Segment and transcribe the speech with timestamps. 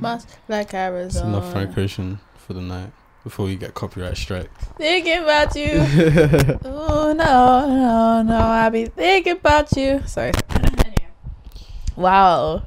[0.00, 1.28] Must like Arizona.
[1.28, 2.90] enough Frank Ocean for the night
[3.24, 4.50] before we get copyright strike.
[4.76, 5.72] Thinking about you.
[6.64, 8.38] oh no, no, no.
[8.38, 10.02] I be thinking about you.
[10.06, 10.32] Sorry.
[11.96, 12.62] Wow.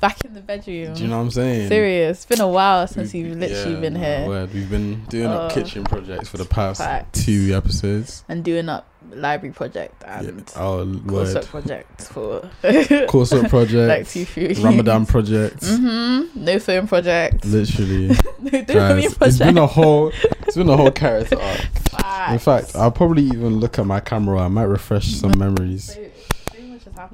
[0.00, 0.94] Back in the bedroom.
[0.94, 1.68] Do you know what I'm saying?
[1.68, 2.18] Serious.
[2.18, 4.54] It's been a while since We- you've literally yeah, been no, here word.
[4.54, 5.54] We've been doing up Oh.
[5.54, 7.24] kitchen projects for the past Facts.
[7.24, 8.24] two episodes.
[8.28, 10.62] and doing up library project and yeah.
[10.62, 11.46] Oh, coursework word.
[11.46, 13.88] project for Coursework project.
[13.88, 15.60] like two few Ramadan project.
[15.60, 16.44] Mm-hmm.
[16.44, 17.44] No film project.
[17.44, 18.08] Literally.
[18.40, 19.22] no film Guys, project.
[19.22, 20.12] it's been a whole
[20.46, 22.30] it's been a whole character arc.
[22.32, 24.40] In fact, I'll probably even look at my camera.
[24.40, 25.94] I might refresh some memories.
[25.94, 26.00] So,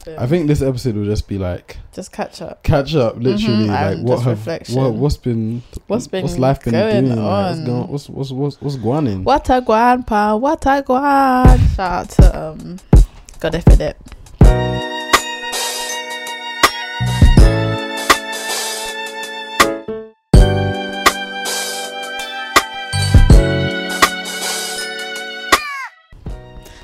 [0.05, 0.19] so happened.
[0.19, 2.63] I think this episode will just be like just catch up.
[2.63, 3.67] catch up, literally.
[3.67, 4.77] Mhm, Like what have reflection.
[4.77, 7.17] what what's been What's been what's life been going doing?
[7.17, 9.25] Like, what's going what's what's what's what's going on?
[9.25, 10.37] What a guan, pa.
[10.37, 11.75] What a guan.
[11.77, 12.79] Shout out to um,
[13.41, 13.65] God if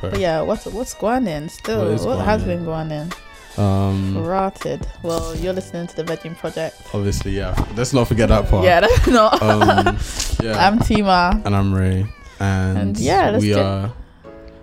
[0.03, 1.91] But yeah, what's what's going in still?
[1.92, 2.48] What What, has in?
[2.48, 3.11] been going in?
[3.56, 4.86] Um, Rotted.
[5.03, 6.75] Well, you're listening to the Virgin Project.
[6.94, 7.55] obviously, yeah.
[7.77, 8.64] Let's not forget that part.
[8.64, 9.42] Yeah, that's not.
[9.42, 9.86] Um,
[10.42, 10.67] yeah.
[10.67, 11.44] I'm Tima.
[11.44, 12.06] and I'm Ray,
[12.41, 13.92] and, And yeah, let's we get- are.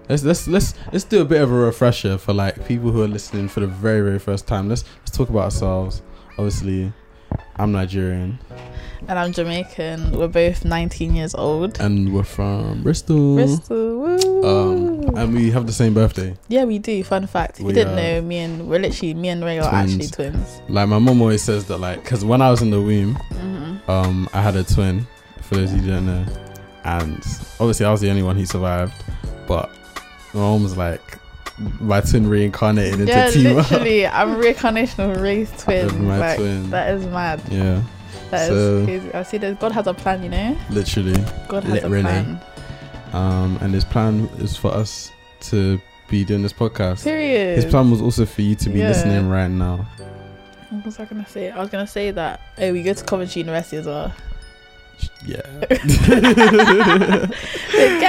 [0.10, 3.08] Let's let's let's let's do a bit of a refresher for like people who are
[3.08, 4.68] listening for the very very first time.
[4.68, 6.02] Let's let's talk about ourselves.
[6.40, 6.92] Obviously,
[7.58, 8.40] I'm Nigerian,
[9.08, 10.18] And I'm Jamaican.
[10.18, 11.80] We're both 19 years old.
[11.80, 13.36] and we're from Bristol.
[13.36, 14.00] Bristol.
[14.00, 14.18] Woo.
[15.22, 16.36] And we have the same birthday.
[16.48, 17.04] yeah, we do.
[17.04, 17.60] Fun fact.
[17.60, 19.94] If you didn't know, me and we're literally me and Ray are twins.
[19.94, 20.62] actually twins.
[20.70, 23.78] Like my mom always says that, like, because when I was in the womb, hmm
[23.90, 25.08] um, I had a twin.
[25.42, 26.26] For those who don't know,
[26.84, 27.16] and
[27.60, 28.94] obviously I was the only one who survived.
[29.48, 29.70] But
[30.36, 31.02] my mom was like,
[31.80, 33.56] my twin reincarnated into Yeah, Tima.
[33.56, 36.06] literally, I'm a reincarnation of Ray's twin.
[36.06, 36.70] My like, twin.
[36.70, 37.42] That is mad.
[37.50, 37.82] yeah,
[38.30, 39.14] That is So- crazy.
[39.14, 40.56] I see that God has a plan, you know?
[40.70, 41.20] literally.
[41.48, 42.40] God has a plan.
[43.14, 45.12] Um, and his plan is for us
[45.42, 47.04] to be doing this podcast.
[47.04, 47.56] Period.
[47.56, 48.90] His plan was also for you to be Yeah.
[48.90, 49.88] listening right now.
[50.70, 51.50] What was I gonna say?
[51.50, 54.14] I was gonna say that oh we go to Coventry University as well.
[55.26, 55.42] Yeah.
[55.70, 55.84] Get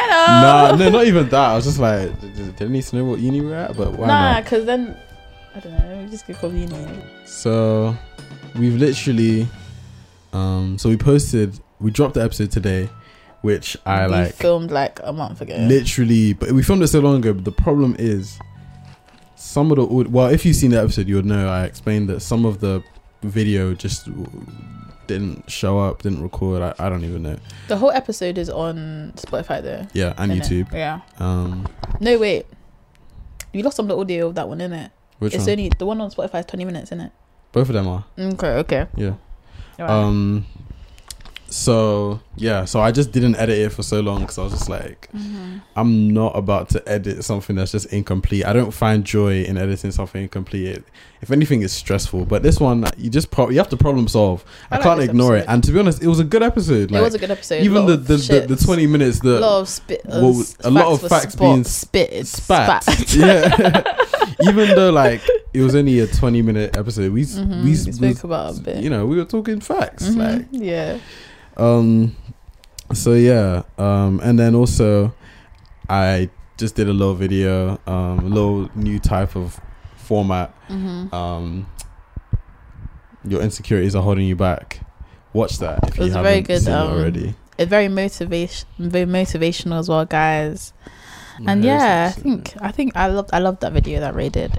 [0.09, 1.51] nah, no, not even that.
[1.51, 3.77] I was just like, did I need to know what uni we're at?
[3.77, 4.45] But why Nah, not?
[4.45, 4.97] because then
[5.55, 6.03] I don't know.
[6.05, 6.87] We just go call uni.
[7.27, 7.97] So
[8.59, 9.47] we've literally,
[10.33, 12.89] um, so we posted, we dropped the episode today,
[13.43, 14.35] which I we like.
[14.35, 15.57] filmed like a month ago.
[15.57, 18.39] literally but we filmed it so long ago but the problem is
[19.37, 22.21] some of the well if you've seen the episode you would know i explained that
[22.21, 22.83] some of the
[23.23, 24.09] video just
[25.07, 27.37] didn't show up didn't record i, I don't even know
[27.69, 29.87] the whole episode is on Spotify though.
[29.93, 31.01] yeah and youtube Yeah.
[31.19, 31.67] um
[32.01, 32.47] No wait.
[33.53, 34.91] You lost some of the audio of that one, innit?
[35.19, 37.11] which it's one only the one on Spotify is twenty minutes, innit?
[37.53, 38.87] both of them are Okay, okay.
[38.97, 39.15] yeah
[39.81, 39.91] Alright.
[39.91, 40.47] um
[41.53, 44.69] so yeah so i just didn't edit it for so long because i was just
[44.69, 45.61] like Mhm.
[45.77, 49.91] i'm not about to edit something that's just incomplete i don't find joy in editing
[49.91, 50.85] something incomplete it,
[51.23, 54.45] if anything it's stressful but this one you just pro- you have to problem solve
[54.71, 56.91] i, I like can't ignore it and to be honest it was a good episode
[56.93, 57.63] like, it was a good episode.
[57.65, 60.03] even the the, the, the 20 minutes a lot of spit.
[60.07, 63.15] uh, well, a lot of facts spot- being spitted, spat spat.
[63.15, 63.97] yeah
[64.49, 65.21] even though like
[65.53, 68.61] it was only a 20 minute episode we s Mhm, we, we spoke about a
[68.61, 68.83] bit.
[68.85, 70.99] you know we were talking facts Mhm, like yeah.
[71.61, 72.17] Um
[72.93, 75.15] so yeah um and then also
[75.89, 79.61] i just did a little video um a little new type of
[79.97, 80.51] format.
[80.69, 81.67] Hmm um
[83.25, 84.81] your insecurities are holding you back.
[85.33, 87.35] Watch that if It you haven't very good, seen um, it already.
[87.59, 90.73] It's very motivation, very motivational as well, guys.
[91.41, 94.15] My And hair yeah, I think I think I loved I loved that video that
[94.15, 94.53] Ray did.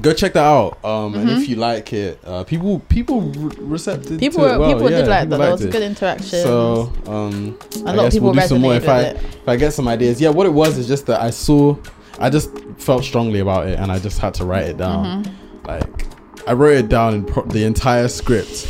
[0.00, 1.38] go check that out um and Mhm.
[1.42, 4.72] if you like it uh people people re- receptive People were well.
[4.72, 5.44] people yeah, did like people that.
[5.44, 5.72] There was it.
[5.72, 6.42] good interaction.
[6.42, 9.16] so um a I lot of people we'll do some more if I- it.
[9.16, 10.20] if I get some ideas.
[10.20, 11.76] Yeah, what it was is just that I saw,
[12.20, 15.24] I just felt strongly about it, and I just had to write it down.
[15.24, 15.30] Mhm.
[15.66, 16.06] Like,
[16.46, 18.68] I wrote it down in pro- the entire script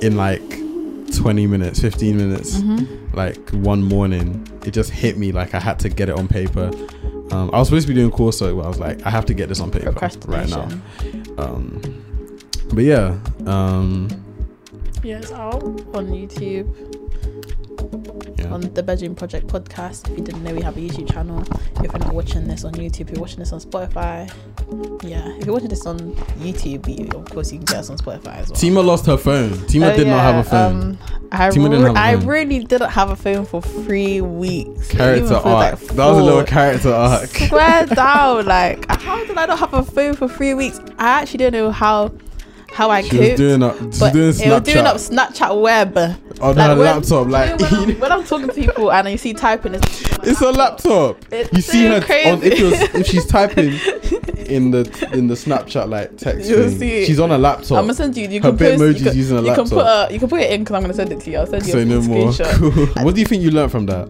[0.00, 0.42] in like
[1.14, 2.56] 20 minutes, 15 minutes.
[2.60, 2.86] Mhm.
[3.14, 6.70] Like one morning, it just hit me like I had to get it on paper.
[7.30, 9.34] Um, I was supposed to be doing coursework, but I was like, I have to
[9.34, 9.92] get this on paper
[10.26, 10.68] right now.
[11.38, 11.80] Um,
[12.72, 14.08] but yeah, um,
[15.02, 17.03] Yeah, it's out on YouTube
[18.38, 18.52] yeah.
[18.52, 20.10] on the Bedroom Project podcast.
[20.10, 21.42] If you didn't know, we have a YouTube channel.
[21.82, 24.28] If you're not watching this on YouTube, you're watching this on Spotify.
[25.02, 25.98] Yeah, if you're watching this on
[26.40, 28.58] YouTube, you, of course you can get us on Spotify as well.
[28.60, 29.50] Tima lost her phone.
[29.50, 30.82] Tima Oh, did not have a phone.
[30.82, 30.98] Um,
[31.32, 32.26] I, Tima didn't have a I phone.
[32.26, 34.88] really didn't have a phone for three weeks.
[34.88, 35.44] Character arc.
[35.44, 37.28] like that was a little character arc.
[37.28, 40.80] Swear down, like how did I not have a phone for three weeks?
[40.98, 42.12] I actually don't know how
[42.72, 43.36] how I She was coped.
[43.38, 43.76] doing up.
[43.78, 47.28] She was doing it was doing up Snapchat Snapchat web on like her when- laptop.
[47.28, 50.50] Like when, I'm, when I'm talking to people and you see typing, it's, it's a
[50.50, 51.24] laptop.
[51.32, 52.30] It's you see her crazy.
[52.30, 53.72] on if, you're, if she's typing
[54.46, 56.78] in the in the Snapchat like text You'll thing.
[56.78, 57.06] see it.
[57.06, 57.72] She's on a laptop.
[57.78, 58.28] I'm gonna send you.
[58.28, 60.10] You Her can bit emoji's You can, using a you can put laptop.
[60.10, 61.38] a, you can put it in because I'm gonna send it to you.
[61.38, 62.32] I'll send you Say a no more.
[62.54, 62.86] Cool.
[63.04, 64.08] What do you think you learned from that?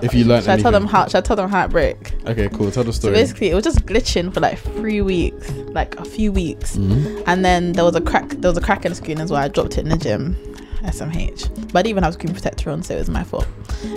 [0.00, 0.96] If you learned should I tell them anything.
[1.00, 1.06] how?
[1.06, 2.12] Should I tell them how it break?
[2.26, 2.70] Okay, cool.
[2.70, 3.14] Tell the So story.
[3.14, 7.24] basically, it was just glitching for like three weeks, like a few weeks, Mhm.
[7.26, 8.28] and then there was a crack.
[8.30, 9.42] There was a crack in the screen as well.
[9.42, 10.36] I dropped it in the gym,
[10.82, 13.46] SMH, but I didn't even have screen protector on, so it was my fault.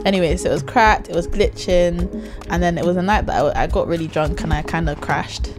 [0.06, 1.10] Anyway, so it was cracked.
[1.10, 4.42] It was glitching, and then it was a night that I, I got really drunk
[4.42, 5.54] and I kind of crashed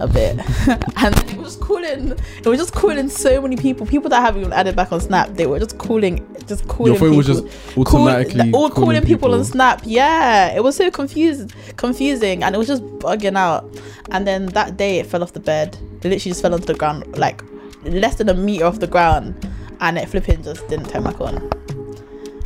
[0.00, 0.38] a bit,
[0.96, 2.12] and it was just calling.
[2.12, 3.86] It was just calling so many people.
[3.86, 6.92] People that haven't even added back on Snap, they were just calling, just calling.
[6.92, 9.44] Your phone was people just automatically all calling, people, on.
[9.44, 9.82] Snap.
[9.84, 13.64] Yeah, it was so confused, confusing, and it was just bugging out.
[14.10, 15.76] And then that day, it fell off the bed.
[16.02, 17.42] It literally just fell onto the ground, like
[17.84, 19.49] less than a meter off the ground,
[19.80, 21.50] and it flipping just didn't turn back on.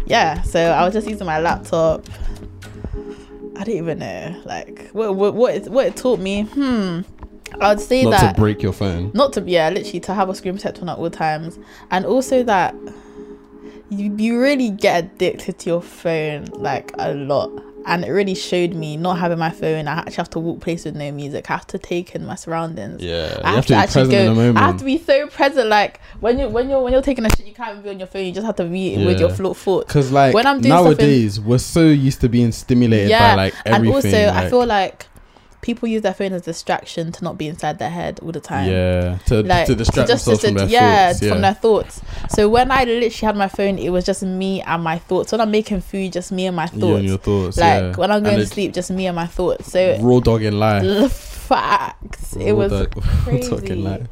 [0.06, 2.04] Yeah, so I was just using my laptop.
[3.56, 6.42] I didn't even know, like what what what it, what it taught me.
[6.42, 7.00] Hmm,
[7.60, 9.10] I'd say Not that to break your phone.
[9.14, 11.58] not to yeah literally to have a screen protector on at all times
[11.90, 12.74] and also that
[13.90, 17.50] you, you really get addicted to your phone like a lot
[17.86, 20.86] and it really showed me not having my phone i actually have to walk places
[20.86, 23.72] with no music i have to take in my surroundings Yeah, I you have to
[23.72, 24.58] be actually present in the moment.
[24.58, 25.68] I have to be so present.
[25.68, 28.06] Like when you when you're when you're taking a shit, you can't be on your
[28.06, 28.24] phone.
[28.24, 29.86] You just have to be with your float foot.
[29.86, 33.32] Because like when I'm doing stuff in- nowadays, we're so used to being stimulated Yeah,
[33.36, 34.14] by like And everything.
[34.28, 35.06] also, I feel like
[35.64, 38.70] people use their phone as distraction to not be inside their head all the time.
[38.70, 41.22] yeah, to, like to distract just- themselves from to- their yeah, thoughts.
[41.22, 42.02] Yeah, from their thoughts.
[42.28, 45.32] So when I literally had my phone, it was just me and my thoughts.
[45.32, 46.98] When I'm making food, just me and my you thoughts.
[47.00, 47.56] and your thoughts.
[47.56, 47.96] like yeah.
[47.96, 49.72] when I'm going And to sleep, just me and my thoughts.
[49.72, 51.12] So raw dog in life.
[51.44, 52.36] facts.
[52.36, 54.06] It was dog- raw crazy.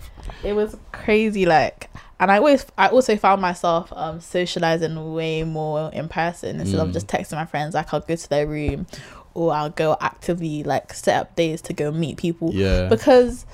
[0.45, 1.47] it was crazy.
[1.47, 1.91] Like,
[2.21, 6.89] and I always, I also found myself um socializing way more in person instead of
[6.89, 6.93] Mm.
[6.93, 7.75] just texting my friends.
[7.75, 8.87] Like I'll go to their room,
[9.35, 12.51] or I'll go actively like set up days to go meet people.
[12.53, 13.47] Yeah, because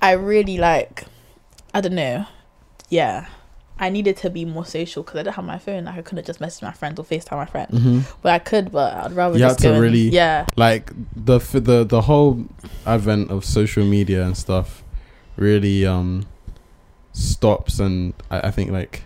[0.00, 1.04] I really like
[1.74, 2.26] I don't know.
[2.88, 3.26] Yeah.
[3.80, 5.84] I needed to be more social because I didn't have my phone.
[5.84, 8.72] Like I couldn't just message my friends or FaceTime my friend hmm but I could
[8.72, 10.46] but I'd rather You just had to go and- really- yeah.
[10.56, 12.44] like the the the whole
[12.84, 14.82] advent of social media and stuff
[15.36, 16.26] really um
[17.12, 19.02] stops, and I, I think like.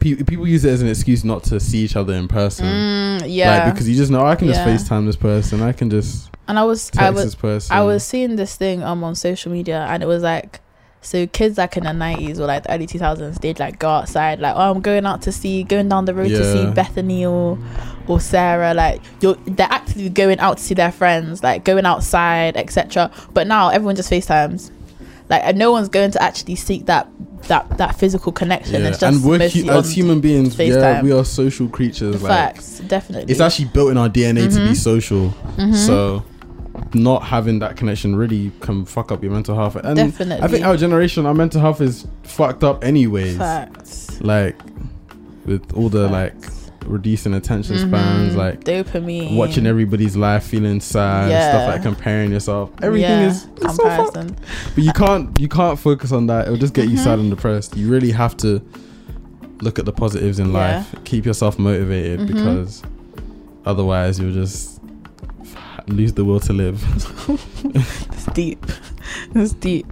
[0.00, 3.24] Pe- People use it as an excuse not to see each other in person, mm,
[3.28, 3.64] yeah.
[3.64, 4.74] like because you just know I can just Yeah.
[4.74, 7.76] FaceTime this person, I can just and I was I was this person.
[7.76, 10.60] I was seeing this thing um on social media and it was like
[11.02, 13.88] so kids like in the nineties or like the early two thousands they'd like go
[13.88, 17.24] outside like oh I'm going out to see going down the road to see Bethany
[17.24, 17.58] or
[18.06, 22.56] or Sarah like you're they're actively going out to see their friends like going outside
[22.56, 24.70] etc but now everyone just FaceTimes.
[25.30, 27.08] Like no one's going to actually seek that
[27.48, 31.12] that that physical connection Yeah, it's just and we're hu- as human beings, yeah, we
[31.12, 32.22] are social creatures.
[32.22, 34.76] Like facts definitely it's actually built in our DNA to be Mhm.
[34.76, 35.34] social.
[35.56, 35.74] Mhm.
[35.86, 36.22] So
[36.94, 39.76] not having that connection really can fuck up your mental health.
[39.76, 43.36] And definitely I think our generation, our mental health is fucked up anyways.
[43.36, 44.56] facts Like
[45.46, 46.59] with all the like Facts.
[46.90, 48.36] Reducing attention spans, Mhm.
[48.36, 52.70] like dopamine watching everybody's life feeling sad, stuff like comparing yourself.
[52.82, 54.36] Everything Yeah, is it's so comparison
[54.74, 56.46] But you can't you can't focus on that.
[56.46, 57.04] It'll just get you Mhm.
[57.04, 57.76] sad and depressed.
[57.76, 58.60] You really have to
[59.62, 60.76] look at the positives in Yeah.
[60.76, 60.94] life.
[61.04, 62.26] Keep yourself motivated Mhm.
[62.28, 62.82] because
[63.66, 64.80] otherwise you'll just
[65.86, 66.82] lose the will to live.
[67.64, 68.64] it's deep
[69.34, 69.86] it's deep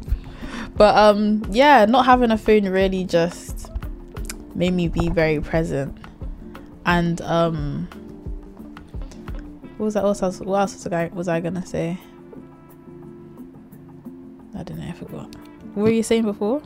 [0.76, 3.68] but um yeah not having a phone really just
[4.54, 5.96] made me be very present
[6.88, 7.86] and um
[9.76, 11.98] what was that what else what else was I, was I gonna say
[14.58, 15.28] I don't know I forgot
[15.74, 16.62] what were you saying before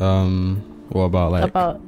[0.00, 1.80] Um, what about like about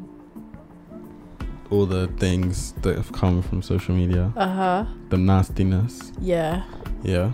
[1.71, 4.33] all the things that have come from social media?
[4.37, 6.13] uh-huh The nastiness.
[6.21, 6.63] yeah
[7.03, 7.33] Yeah.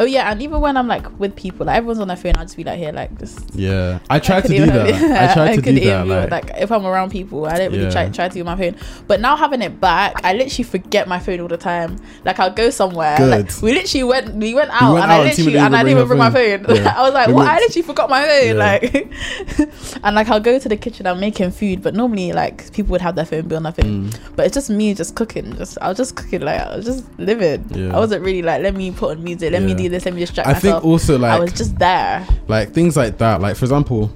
[0.00, 2.44] Oh yeah and even when I'm like with people like everyone's on their phone I'll
[2.44, 3.98] just be like here like just Yeah.
[4.10, 5.30] I tried to couldn't do that.
[5.30, 6.30] I tried to do that.
[6.30, 7.90] Like, if I'm around people, I don't really Yeah.
[7.90, 8.76] try try to do my phone.
[9.06, 11.96] But now having it back, I literally forget my phone all the time.
[12.24, 13.16] Like I'll go somewhere.
[13.18, 13.30] Good.
[13.30, 15.76] Like, we literally went we went out went and out I and literally didn't and
[15.76, 16.64] I didn't even bring my phone.
[16.64, 16.86] phone.
[16.86, 17.46] I was like, We what?
[17.46, 18.56] I looked- literally forgot my phone.
[18.56, 18.64] Yeah.
[18.64, 21.06] Like, and like I'll go to the kitchen.
[21.06, 24.10] I'm making food, but normally like people would have their phone be on their phone.
[24.10, 25.54] mm, But it's just me just cooking.
[25.56, 26.40] Just I was just cooking.
[26.42, 27.64] Like I was just living.
[27.70, 27.94] Yeah.
[27.94, 29.52] I wasn't really like let me put on music.
[29.52, 29.76] Let me Yeah.
[29.84, 30.04] Do this.
[30.04, 30.82] Let me distract I myself.
[30.82, 32.26] think also like I was just there.
[32.48, 33.40] like things like that.
[33.40, 34.10] Like for example,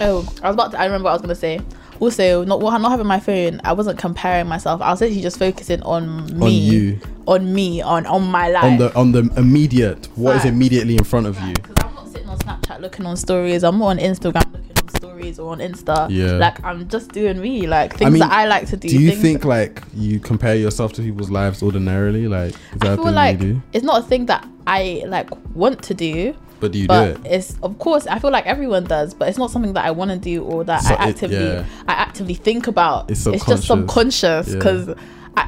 [0.00, 0.80] Oh, I was about to.
[0.80, 1.60] I remember what I was gonna say.
[2.00, 3.60] also not not having my phone.
[3.64, 4.80] I wasn't comparing myself.
[4.80, 8.64] I was actually just focusing on me, on you on me, on on my life,
[8.64, 10.52] on the on the immediate what is Facts.
[10.54, 13.62] immediately in front of you Because I'm not sitting on Snapchat looking on stories.
[13.62, 14.59] I'm more on Instagram
[15.00, 16.08] stories or on Insta.
[16.10, 16.32] Yeah.
[16.32, 18.88] Like I'm just doing me, like things mean, that I like to do.
[18.88, 22.96] do you think like you compare yourself to people's lives ordinarily like is that I
[22.96, 23.40] feel like
[23.72, 27.20] it's not a thing that I like want to do, but do you but do
[27.26, 29.90] it it's of course I feel like everyone does, but it's not something that I
[29.90, 31.64] want to do or that So I it- actively yeah.
[31.88, 33.10] I actively think about.
[33.10, 34.46] It's It's, just subconscious.
[34.46, 34.54] subconscious Yeah.
[34.56, 34.94] because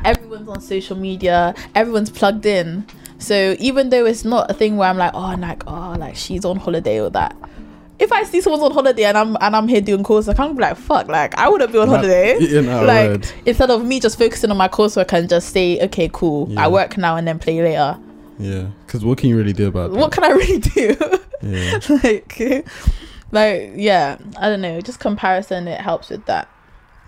[0.04, 2.86] everyone's on social media, everyone's plugged in.
[3.18, 6.44] So even though it's not a thing where I'm like, oh, like oh, like she's
[6.44, 7.36] on holiday or that.
[8.02, 10.60] If I see someone's on holiday and I'm and I'm here doing coursework, I'm be
[10.62, 12.38] like, fuck, like I wouldn't be on holiday.
[12.62, 13.32] like word.
[13.46, 16.64] instead of me just focusing on my coursework and just say, okay, cool, Yeah.
[16.64, 17.98] I work now and then play later.
[18.38, 20.96] yeah because what can you really do about What that can I really do?
[21.42, 22.66] yeah like,
[23.30, 24.80] like yeah, I don't know.
[24.80, 26.48] Just comparison, it helps with that.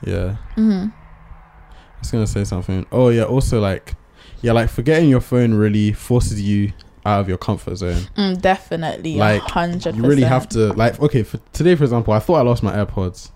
[0.07, 0.89] yeah Mm-hmm.
[0.91, 2.87] I was gonna say something.
[2.93, 3.95] Oh yeah, also like,
[4.43, 6.73] yeah, like forgetting your phone really forces you
[7.07, 8.03] out of your comfort zone.
[8.17, 9.95] Mm, definitely, Like, hundred.
[9.97, 11.01] You really have to like.
[11.01, 13.31] Okay, for today, for example, I thought I lost my AirPods,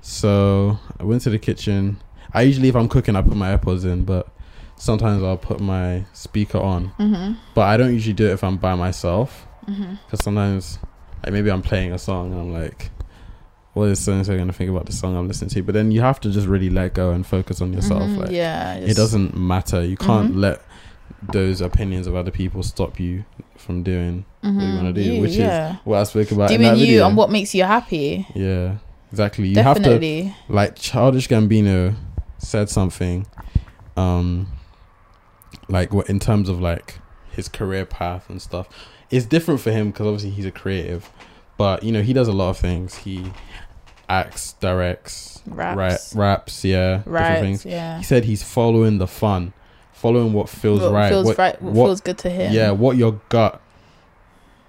[0.00, 1.98] so I went to the kitchen.
[2.32, 4.28] I usually, if I'm cooking, I put my AirPods in, but
[4.76, 6.86] sometimes I'll put my speaker on.
[6.96, 10.78] hmm But I don't usually do it if I'm by myself, because sometimes,
[11.22, 12.90] like maybe I'm playing a song and I'm like.
[13.74, 15.62] What is so and so gonna think about the song I'm listening to?
[15.64, 18.08] But then you have to just really let go and focus on yourself.
[18.08, 19.84] Mhm, Like, yeah, it doesn't matter.
[19.84, 20.38] You can't Mhm.
[20.40, 20.62] let
[21.32, 23.24] those opinions of other people stop you
[23.56, 26.86] from doing hmm you wanna do, which is what I spoke about in doing you
[26.86, 27.06] video.
[27.06, 28.26] and what makes you happy.
[28.34, 28.76] yeah,
[29.10, 29.48] exactly.
[29.48, 31.94] You have to like Childish Gambino
[32.38, 33.26] said something,
[33.96, 34.48] um,
[35.68, 36.98] like what in terms of like
[37.30, 38.68] his career path and stuff.
[39.10, 41.10] It's different for him because obviously he's a creative,
[41.56, 42.96] but you know he does a lot of things.
[42.98, 43.32] He
[44.08, 45.76] acts, directs, Raps.
[45.76, 47.64] Right, raps, yeah, different things.
[47.64, 47.98] Yeah.
[47.98, 49.52] He said he's following the fun,
[50.04, 51.08] following what feels what right.
[51.08, 51.60] feels what, right.
[51.62, 52.52] What, what- feels good to him.
[52.52, 53.60] yeah, what your gut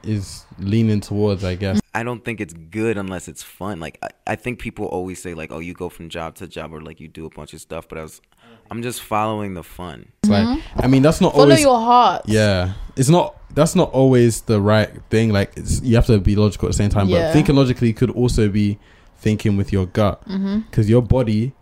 [0.04, 1.80] is leaning towards, I guess.
[1.94, 3.80] I don't think it's good unless it's fun.
[3.80, 6.74] Like I, I think people always say like, oh, you go from job to job
[6.74, 8.22] or like you do a bunch of stuff, but I was,
[8.70, 10.12] I'm just following the fun.
[10.24, 11.38] It's like, I mean, that's not Mm-hmm.
[11.40, 11.62] Follow always.
[11.64, 12.22] your heart.
[12.28, 13.36] yeah, it's not.
[13.56, 15.32] That's not always the right thing.
[15.32, 17.08] Like, it's, you have to be logical at the same time.
[17.08, 17.28] Yeah.
[17.28, 18.78] But thinking logically could also be
[19.18, 20.60] thinking with your gut, Mm-hmm.
[20.70, 21.54] because your body,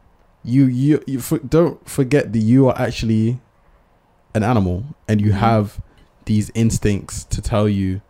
[0.43, 3.39] you you you for, don't forget that you are actually
[4.33, 5.35] an animal, and you Mhm.
[5.39, 5.79] have
[6.25, 8.01] these instincts to tell you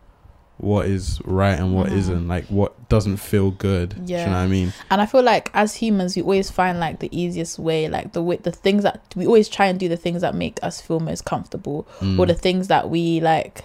[0.58, 1.96] what is right and what Mhm.
[1.98, 4.06] not like what doesn't feel good.
[4.06, 4.72] Do you know what I mean?
[4.88, 8.22] And I feel like as humans, we always find like the easiest way, like the
[8.22, 11.00] way, the things that we always try and do the things that make us feel
[11.00, 12.18] most comfortable, Mm.
[12.20, 13.64] or the things that we like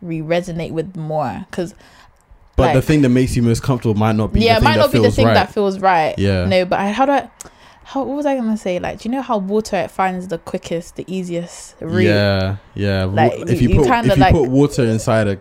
[0.00, 1.44] we resonate with more.
[1.50, 1.74] Because
[2.56, 4.76] but the thing that makes you most comfortable might not be yeah, the it might
[4.76, 5.34] that not be the thing right.
[5.34, 6.14] that feels right.
[6.18, 6.44] Yeah.
[6.44, 7.28] No, but I, how do I?
[7.90, 8.78] How what was I gonna say?
[8.78, 12.04] Like, do you know how water it finds the quickest, the easiest route?
[12.04, 13.04] Yeah, yeah.
[13.04, 15.38] Like, if you- you, put if you like- put water inside a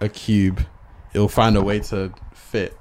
[0.00, 0.60] a cube,
[1.12, 2.76] it'll find a way to fit.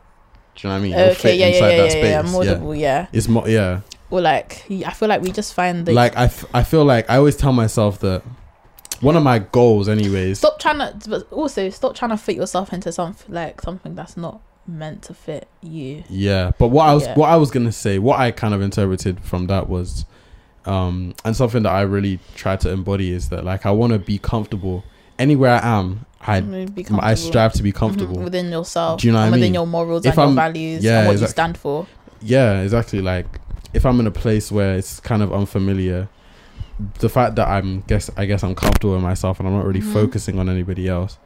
[0.55, 0.93] Do you know what I mean?
[0.93, 1.15] It'll Okay.
[1.15, 1.45] fit Yeah.
[1.47, 1.53] Yeah.
[1.53, 1.77] inside Yeah.
[1.77, 1.89] that Yeah.
[2.23, 2.45] space.
[2.47, 2.55] Yeah.
[2.55, 2.79] Moldable.
[2.79, 3.07] Yeah.
[3.11, 3.49] It's more.
[3.49, 3.79] Yeah.
[4.09, 7.09] Or like, I feel like we just find the like I, f- I feel like
[7.09, 8.21] I always tell myself that
[9.01, 10.37] one of my goals, anyways.
[10.37, 14.15] stop trying to but also stop trying to fit yourself into something like something that's
[14.15, 17.15] not meant to fit you Yeah, but what I was Yeah.
[17.15, 20.05] what I was gonna say, what I kind of interpreted from that was,
[20.65, 23.99] um, and something that I really try to embody is that like I want to
[23.99, 24.83] be comfortable
[25.19, 26.05] anywhere I am.
[26.27, 26.37] I
[26.99, 28.19] I strive to be Mhm, comfortable.
[28.19, 29.53] within yourself Do you know what I within mean?
[29.53, 31.85] your morals If and I'm- values yeah, and what you stand for
[32.21, 33.01] Yeah, exactly.
[33.01, 33.27] Like
[33.73, 36.07] if I'm in a place where it's kind of unfamiliar,
[36.99, 39.81] the fact that I'm guess I guess I'm comfortable with myself and I'm not really
[39.81, 39.93] Mhm.
[39.93, 41.17] focusing on anybody else,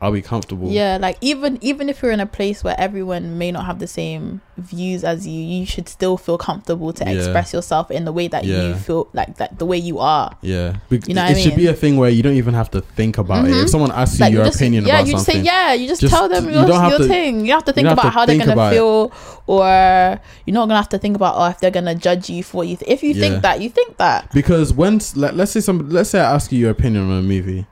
[0.00, 0.70] I'll be comfortable.
[0.70, 3.86] yeah like even even if you're in a place where everyone may not have the
[3.88, 7.12] same views as you you should still feel comfortable to Yeah.
[7.16, 8.68] express yourself in the way that Yeah.
[8.68, 11.56] you feel like that the way you are Yeah, Be- You know it I should
[11.56, 13.52] be a thing where you don't even have to think about it.
[13.52, 13.62] Mhm.
[13.64, 15.88] If someone asks you like your just, opinion yeah about you something, say yeah you
[15.88, 17.88] just, just- tell them you your, don't have your to- thing you have to think
[17.88, 18.76] about to how they're gonna about it.
[18.76, 19.12] feel
[19.46, 22.58] or you're not gonna have to think about oh if they're gonna judge you for
[22.58, 23.20] what you th- if you Yeah.
[23.20, 26.52] think that you think that because when let, let's say some let's say I ask
[26.52, 27.66] you your opinion on a movie,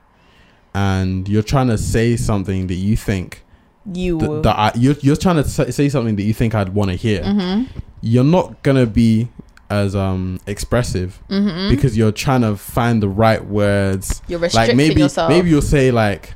[0.77, 3.43] and you're trying to say something that you think
[3.91, 6.91] you th- that I, you're you're trying to say something that you think I'd want
[6.91, 7.21] to hear.
[7.21, 7.63] mm-hmm,
[8.01, 9.29] You're not gonna be
[9.69, 11.69] as um expressive mm-hmm.
[11.73, 14.21] because you're trying to find the right words.
[14.27, 16.35] you're restricting Like maybe yourself maybe you'll say like,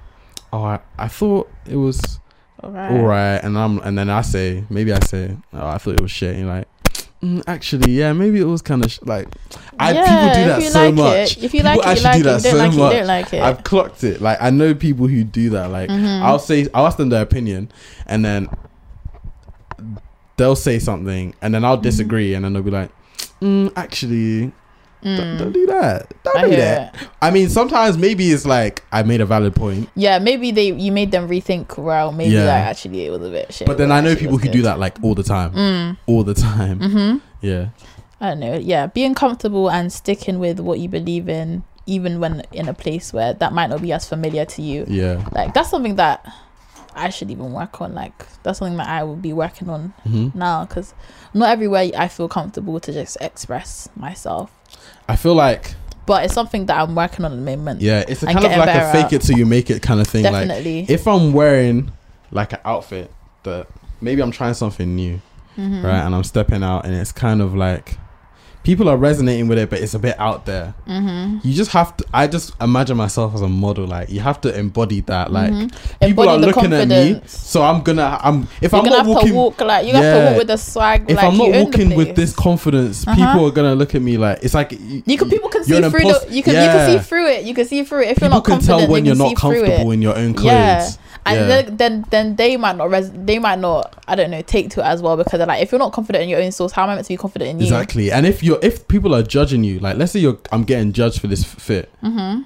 [0.51, 2.19] oh I, I thought it was
[2.63, 2.91] all right.
[2.91, 6.01] all right, and I'm and then I say maybe I say oh I thought it
[6.01, 6.31] was shit.
[6.35, 6.67] And you're like.
[7.23, 8.99] "Mm, actually, yeah, maybe it was kind of sh-.
[9.03, 9.27] like
[9.79, 11.37] I yeah, people do if that you so like much.
[11.37, 12.23] It, if you People like it, you like do it.
[12.23, 12.91] that You don't so like it, much.
[12.93, 13.41] don't like it.
[13.41, 14.21] I've clocked it.
[14.21, 15.69] Like I know people who do that.
[15.71, 16.21] Like Mhm.
[16.23, 17.71] I'll say I'll ask them their opinion,
[18.07, 18.47] and then
[20.37, 22.89] they'll say something and then I'll disagree and then they'll be like,
[23.41, 24.51] mm, actually,
[25.03, 26.11] don't, don't do that.
[26.23, 26.95] Don't I do that.
[27.21, 30.91] I mean, sometimes maybe it's like I made a valid point, Yeah, maybe they you
[30.91, 31.77] made them rethink.
[31.77, 32.45] Well, maybe Yeah.
[32.45, 33.67] like actually it was a bit shit.
[33.67, 35.97] but then I know people who do that like all the time, Mm.
[36.07, 36.79] all the time.
[36.79, 37.17] Mm-hmm.
[37.41, 37.69] Yeah,
[38.19, 38.55] I don't know.
[38.57, 43.11] Yeah, being comfortable and sticking with what you believe in, even when in a place
[43.11, 44.85] where that might not be as familiar to you.
[44.87, 45.25] yeah.
[45.31, 46.23] Like that's something that
[46.93, 47.95] I should even work on.
[47.95, 50.93] Like that's something that I will be working on hmm now because
[51.33, 54.51] not everywhere I feel comfortable to just express myself.
[55.07, 55.75] I feel like
[56.05, 57.81] But it's something that I'm working on at the moment.
[57.81, 60.07] yeah, it's a kind of like a fake it till you make it kind of
[60.07, 60.23] thing.
[60.23, 60.85] Like Definitely.
[60.89, 61.91] if I'm wearing
[62.31, 63.11] like an outfit
[63.43, 63.67] that
[63.99, 65.21] maybe I'm trying something new,
[65.57, 65.83] Mhm.
[65.83, 67.97] right, and I'm stepping out, and it's kind of like
[68.63, 70.73] people are resonating with it, but it's a bit out there.
[70.87, 71.39] Mm-hmm.
[71.47, 72.05] You just have to.
[72.13, 73.85] I just imagine myself as a model.
[73.87, 75.31] Like you have to embody that.
[75.31, 75.71] Like Mhm.
[75.99, 78.19] people Embody are looking at me, so I'm gonna.
[78.21, 79.29] I'm if You're I'm gonna not have walking.
[79.29, 81.05] to walk like you have to walk with a swag.
[81.09, 83.15] if like, I'm not you walking with this confidence, Uh-huh.
[83.15, 84.71] people are gonna look at me like it's like
[85.05, 87.43] You can people can see through impos- the you can you can see through it.
[87.45, 88.09] You can see through it.
[88.09, 90.51] If you're people not can confident, tell when you're not comfortable in your own clothes.
[90.53, 90.89] Yeah.
[91.25, 91.47] And Yeah.
[91.47, 94.79] then, then then they might not res- they might not I don't know take to
[94.79, 96.83] it as well because they're like if you're not confident in your own source, how
[96.83, 97.65] am I meant to be confident in you?
[97.65, 98.11] Exactly.
[98.11, 101.21] And if you're if people are judging you, like let's say you're I'm getting judged
[101.21, 101.91] for this fit.
[102.03, 102.41] Mm-hmm.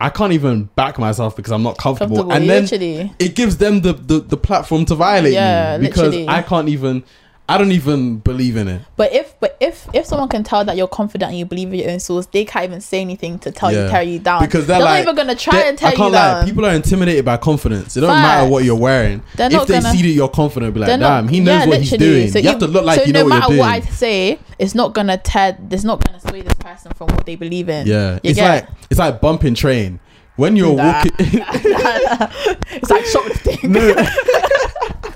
[0.00, 2.18] I can't even back myself because I'm not comfortable.
[2.18, 6.14] Comfortable, and then it gives them the, the, the platform to violate Yeah, me because
[6.14, 6.28] literally.
[6.28, 7.02] I can't even
[7.50, 8.82] I don't even believe in it.
[8.96, 11.78] But if but if if someone can tell that you're confident and you believe in
[11.78, 13.84] your own source, they can't even say anything to tell Yeah.
[13.84, 15.94] you tear you down Because they're they're like- not even gonna try and tear I
[15.94, 16.34] can't lie.
[16.34, 16.44] down.
[16.46, 17.96] People are intimidated by confidence.
[17.96, 19.22] It don't matter what you're wearing.
[19.36, 21.66] They're if they gonna- see that you're confident, be like, damn, not- he knows yeah,
[21.68, 22.30] what he's doing.
[22.30, 23.56] So you have to look like so you know no what you're doing.
[23.60, 25.56] No matter what I say, it's not gonna tear.
[25.70, 27.86] It's not gonna sway this person from what they believe in.
[27.86, 30.00] yeah, You it's get- like it's like bumping train.
[30.36, 30.92] When you're Nah.
[30.98, 33.72] walking, it's like shoplifting.
[33.72, 33.94] no,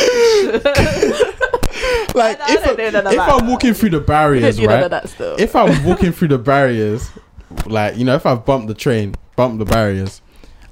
[2.14, 3.28] like if, don't do none of if that.
[3.28, 4.90] I'm walking through the barriers, right?
[5.38, 7.10] if I'm walking through the barriers,
[7.66, 10.22] like you know, if I've bumped the train, bumped the barriers,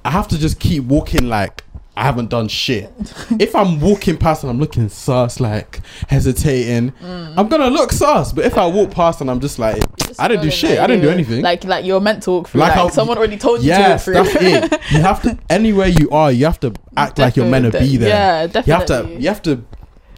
[0.03, 1.63] I have to just keep walking like
[1.99, 2.93] I haven't done shit.
[3.41, 8.31] if I'm walking past and I'm looking sus, like hesitating, I'm gonna look sus.
[8.31, 9.83] But if I walk past and I'm just like,
[10.17, 10.71] I didn't do shit.
[10.71, 11.41] like, I didn't do anything.
[11.41, 12.61] Like like you're meant to walk through.
[12.61, 14.81] Like Like, someone already told you yes, to walk that's it.
[14.91, 17.97] You have to anywhere you are, you have to act like you're meant to be
[17.97, 18.07] there.
[18.09, 18.71] Yeah, definitely.
[18.71, 19.65] you have to you have to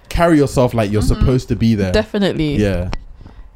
[0.10, 1.20] carry yourself like you're mm-hmm.
[1.20, 1.92] supposed to be there.
[1.92, 2.58] Definitely.
[2.58, 2.92] Yeah,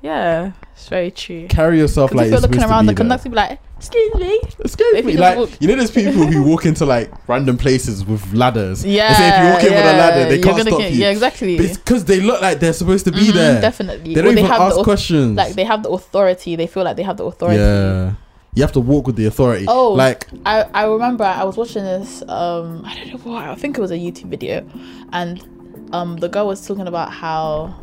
[0.01, 0.53] Yeah.
[0.73, 1.47] It's very true.
[1.47, 5.11] carry yourself like if you're looking around, the conductor be like, "Excuse me." Excuse me,
[5.13, 8.85] you like walk- you know, there's people who walk into like random places with ladders.
[8.85, 9.09] Yeah.
[9.09, 10.99] they say if you walk in with a yeah, ladder, they can't stop get- you.
[11.01, 11.57] Yeah, exactly.
[11.57, 13.61] But it's because they look like they're supposed to be Mhm, there.
[13.61, 14.13] Definitely.
[14.15, 15.35] They don't even have ask the, questions.
[15.37, 16.55] Like they have the authority.
[16.55, 17.59] They feel like they have the authority.
[17.59, 18.13] yeah,
[18.55, 19.65] you have to walk with the authority.
[19.67, 19.91] Oh.
[19.93, 23.77] like I, I remember I was watching this um I don't know what I think
[23.77, 24.65] it was a YouTube video
[25.11, 25.43] and
[25.91, 27.75] um the girl was talking about how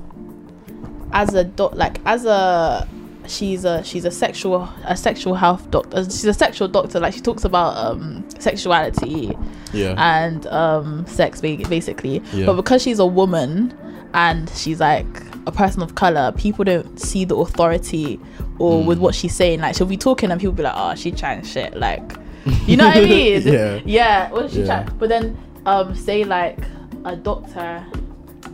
[1.12, 2.88] as a doc like as a
[3.28, 7.20] she's a she's a sexual a sexual health doctor she's a sexual doctor like she
[7.20, 9.36] talks about um sexuality
[9.72, 12.46] yeah, and um sex basically Yeah.
[12.46, 13.76] but because she's a woman
[14.14, 15.06] and she's like
[15.46, 18.20] a person of color people don't see the authority
[18.58, 19.02] or with Mm.
[19.02, 21.76] what she's saying like she'll be talking and people be like oh she trying shit
[21.76, 22.02] like
[22.66, 23.80] you know what i mean Yeah.
[23.84, 24.66] yeah what she Yeah.
[24.84, 26.58] trying but then um say like
[27.04, 27.84] a doctor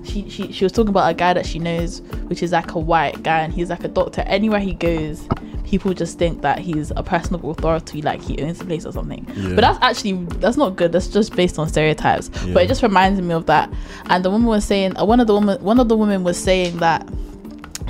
[0.09, 2.79] she, she she was talking about a guy that she knows which is like a
[2.79, 4.23] white guy and he's like a doctor.
[4.23, 5.29] Anywhere he goes
[5.69, 8.93] people just think that he's a person of authority like he owns the place or
[8.93, 9.27] something.
[9.37, 9.55] Yeah.
[9.55, 10.93] but that's actually that's not good.
[10.93, 12.31] That's just based on stereotypes.
[12.45, 12.55] Yeah.
[12.55, 13.73] but it just reminds me of that.
[14.07, 16.39] And the woman was saying uh, one of the woman one of the women was
[16.39, 17.07] saying that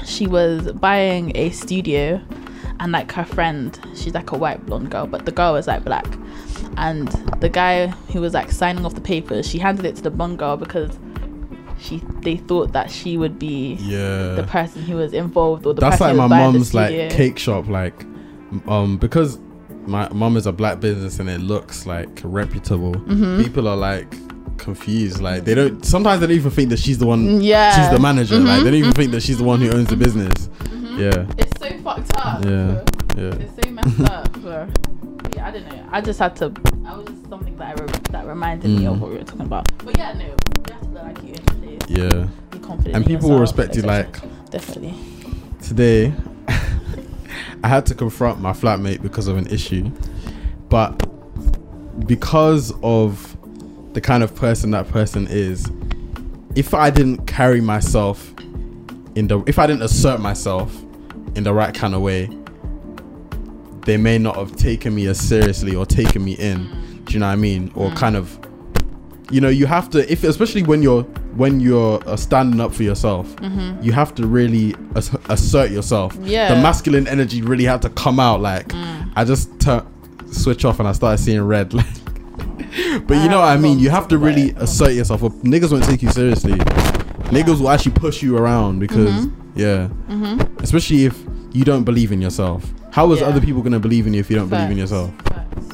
[0.05, 2.21] she was buying a studio
[2.81, 5.85] and like her friend she's like a white blonde girl but the girl was like
[5.85, 6.07] black.
[6.77, 7.09] And
[7.41, 10.39] the guy who was like signing off the papers she handed it to the blonde
[10.39, 10.99] girl because
[11.79, 14.35] she they thought that she would be yeah.
[14.35, 16.75] the person who was involved or the That's person like my was buying the mom's
[16.75, 17.69] like cake shop.
[17.69, 18.05] Like,
[18.67, 19.39] um, because
[19.87, 22.95] my mom is a black business and it looks like reputable.
[22.95, 23.43] Mm-hmm.
[23.43, 24.11] People are like
[24.59, 25.21] confused.
[25.21, 25.85] Like they don't.
[25.85, 27.41] Sometimes they don't even think that she's the one.
[27.41, 28.39] yeah She's the manager.
[28.39, 30.49] Like Mhm, they don't even think that she's the one who owns the business.
[30.65, 30.99] Mhm.
[30.99, 32.83] Yeah, it's so fucked up yeah,
[33.17, 33.35] yeah.
[33.37, 34.33] It's so messed up.
[34.41, 34.67] bro.
[35.37, 35.89] yeah, I don't know.
[35.93, 36.53] I just had to.
[36.85, 38.93] I was just something that I re- that reminded me Mm.
[38.95, 39.71] of what we were talking about.
[39.85, 40.33] But yeah, no, you
[40.73, 41.68] have to look like you in the place.
[41.89, 42.29] Yeah.
[42.51, 42.95] Be confident.
[42.97, 43.83] And people will respect you.
[43.83, 44.19] Like
[44.51, 44.95] definitely.
[45.63, 46.13] today,
[47.65, 49.91] I had to confront my flatmate because of an issue,
[50.69, 50.97] but
[52.07, 53.37] because of
[53.95, 55.67] the kind of person that person is,
[56.55, 58.33] if I didn't carry myself
[59.15, 60.75] in the, if I didn't assert myself
[61.35, 62.29] in the right kind of way,
[63.87, 67.03] they may not have taken me as seriously or taken me in.
[67.05, 67.73] Do you know what I mean?
[67.75, 67.97] Or Mm.
[67.97, 68.39] kind of
[69.31, 71.03] you know you have to if especially when you're
[71.37, 73.35] when you're uh, standing up for yourself
[73.83, 76.27] you have to really ass- assert yourself Mm-hmm.
[76.27, 76.55] Yeah.
[76.55, 79.13] the masculine energy really had to come out like Mm.
[79.17, 79.85] i just tur
[80.31, 81.87] switch off and i started seeing red like
[83.07, 84.59] but I you know what i mean you have to really it.
[84.59, 86.53] assert yourself or niggas won't take you seriously
[87.33, 89.59] niggas will actually push you around because Mm-hmm.
[89.61, 93.27] yeah especially if you don't believe in yourself how is Yeah.
[93.27, 95.69] other people gonna believe in you if you don't believe in yourself Facts.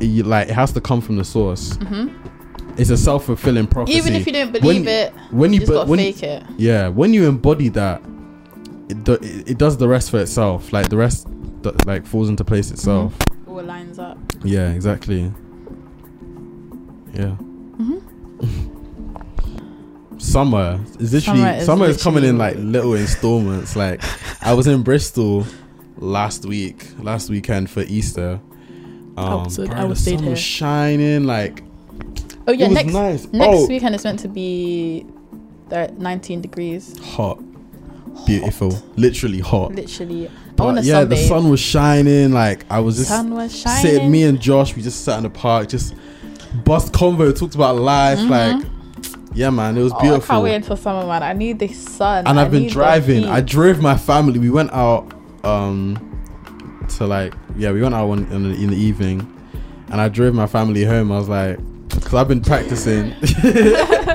[0.00, 1.76] it, like it has to come from the source.
[2.78, 3.98] It's a self fulfilling prophecy.
[3.98, 4.08] Mm-hmm.
[4.08, 6.42] Even if you don't believe When- it, when you you just but when fake it.
[6.58, 8.02] yeah, when you embody that,
[8.88, 10.72] it, do, it it does the rest for itself.
[10.72, 11.26] Like the rest,
[11.62, 13.14] do- like falls into place itself.
[13.46, 14.18] All lines up.
[14.44, 15.32] Yeah, exactly.
[17.14, 17.36] Yeah.
[20.18, 23.76] Summer is literally Summer summer is is, coming in like little installments.
[23.76, 24.02] Like
[24.42, 25.46] I was in Bristol
[25.98, 28.40] last week, last weekend for Easter.
[29.18, 29.68] Um, was good.
[29.70, 30.30] bro, I the was stayed sun here.
[30.30, 31.24] was shining.
[31.24, 31.62] Like
[32.48, 33.26] Oh yeah, it next nice.
[33.32, 35.06] next oh, weekend is meant to be
[35.68, 36.96] thir- 19 degrees.
[37.00, 37.38] hot,
[38.26, 39.74] beautiful, literally hot.
[39.74, 42.32] Literally, I But want to yeah, the sun was shining.
[42.32, 43.82] Like I was just sun was shining.
[43.82, 44.10] sitting.
[44.10, 45.94] Me and Josh, we just sat in the park, just
[46.64, 48.20] bust convo, talked about life.
[48.30, 48.64] Like,
[49.34, 49.96] yeah, man, it was Mm-hmm.
[49.96, 50.32] Oh, I beautiful.
[50.34, 51.22] can't wait until summer, man.
[51.22, 52.26] I need the sun.
[52.26, 53.24] and I I've been driving.
[53.26, 54.38] I drove my family.
[54.38, 55.12] We went out
[55.44, 55.98] um
[56.90, 59.20] to like yeah, we went out one in the, in the evening,
[59.90, 61.10] and I drove my family home.
[61.10, 63.12] I was like, because I've been practicing.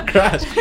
[0.06, 0.44] Crash.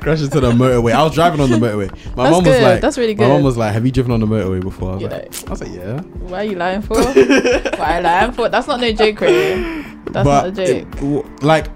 [0.00, 0.92] Crash into the motorway.
[0.92, 1.90] I was driving on the motorway.
[2.16, 2.62] My That's mom was good.
[2.62, 4.90] like, That's really good." My mom was like, "Have you driven on the motorway before?"
[4.90, 6.94] I was You like, "I was like, yeah." Why are you lying for?
[7.02, 8.48] Why are you lying for?
[8.48, 9.82] That's not no joke, Ray.
[10.10, 10.90] That's not a it- joke.
[10.96, 11.68] w- like,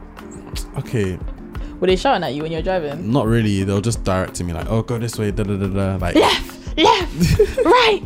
[0.79, 1.19] okay,
[1.81, 3.11] Were they shouting at you when you're driving?
[3.13, 3.63] not really.
[3.65, 5.97] They'll just direct to me like, "Oh, go this way." Da da da da.
[5.97, 8.03] Like, Left, left, right.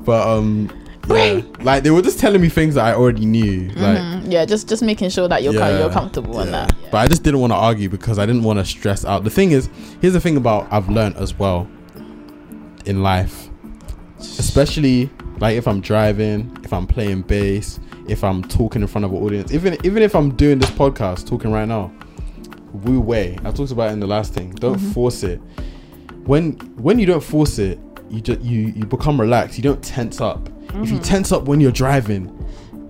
[0.00, 0.68] but um,
[1.08, 3.68] yeah, like they were just telling me things that I already knew.
[3.70, 4.30] Like, Mhm.
[4.32, 6.66] Yeah, just just making sure that you're com- you're comfortable in yeah.
[6.66, 6.74] that.
[6.90, 9.24] But I just didn't want to argue because I didn't want to stress out.
[9.24, 9.68] The thing is,
[10.00, 11.66] here's the thing about I've learned as well
[12.86, 13.48] in life,
[14.20, 19.12] especially like if I'm driving, if I'm playing bass, if I'm talking in front of
[19.12, 21.90] an audience, even even if I'm doing this podcast, talking right now,
[22.72, 23.36] Wu Wei.
[23.44, 24.50] I talked about it in the last thing.
[24.52, 24.90] Don't Mm-hmm.
[24.92, 25.40] force it.
[26.24, 27.78] When when you don't force it,
[28.10, 29.58] you just you you become relaxed.
[29.58, 30.48] You don't tense up.
[30.74, 32.30] If you tense up when you're driving,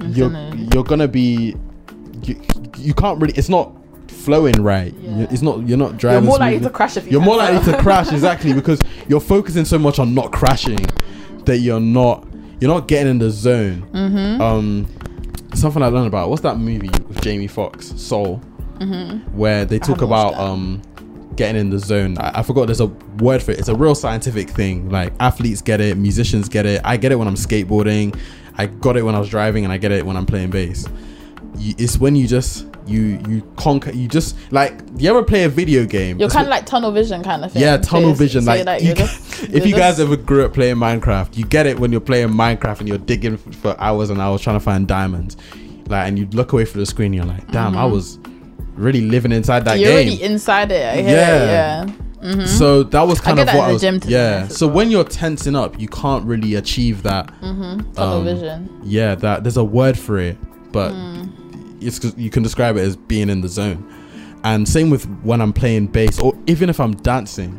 [0.09, 1.55] you're gonna- you're gonna be
[2.25, 2.41] you,
[2.79, 3.35] you can't really.
[3.37, 3.73] It's not
[4.09, 4.95] flowing right.
[5.01, 5.27] Yeah.
[5.31, 5.67] It's not.
[5.67, 6.23] You're not driving.
[6.23, 9.21] You're more likely to crash if you You're more likely to crash exactly because you're
[9.21, 10.79] focusing so much on not crashing
[11.47, 12.27] that you're not
[12.61, 13.83] you're not getting in the zone.
[13.93, 14.41] Mm-hmm.
[14.41, 14.87] Um,
[15.55, 18.37] something I learned about what's that movie with Jamie Foxx, Soul,
[19.33, 20.81] where they talk about um
[21.37, 22.19] getting in the zone.
[22.19, 23.59] I, I forgot there's a word for it.
[23.59, 24.91] It's a real scientific thing.
[24.91, 26.81] Like athletes get it, musicians get it.
[26.85, 28.19] I get it when I'm skateboarding.
[28.57, 30.87] I got it when I was driving, and I get it when I'm playing bass.
[31.57, 33.93] You, it's when you just you you conquer.
[33.93, 36.19] You just like you ever play a video game?
[36.19, 37.63] You're kind of like tunnel vision kind of thing.
[37.63, 38.43] yeah, tunnel vision.
[38.43, 41.67] so Like, you're you, just- if you're guys ever grew up playing Minecraft, you get
[41.67, 44.87] it when you're playing Minecraft and you're digging for hours and hours trying to find
[44.87, 45.37] diamonds.
[45.89, 47.93] Like, and you look away from the screen, you're like, damn, I mm-hmm.
[47.93, 48.19] was
[48.75, 49.81] really living inside that Mm-hmm.
[49.83, 50.09] you're game.
[50.09, 50.87] already inside it.
[50.89, 51.83] I hear Yeah.
[51.83, 51.93] it, yeah.
[52.35, 52.47] Mhm.
[52.47, 53.81] So that was kind of what I was.
[53.83, 54.47] gym to be yeah.
[54.49, 54.77] So well.
[54.77, 57.33] when you're tensing up, you can't really achieve that.
[57.43, 57.95] Mhm.
[57.95, 58.69] Tunnel um, vision.
[58.85, 60.37] Yeah, that there's a word for it,
[60.71, 61.29] but Mm.
[61.81, 63.85] it's 'cause you can describe it as being in the zone.
[64.45, 67.59] And same with when I'm playing bass, or even if I'm dancing.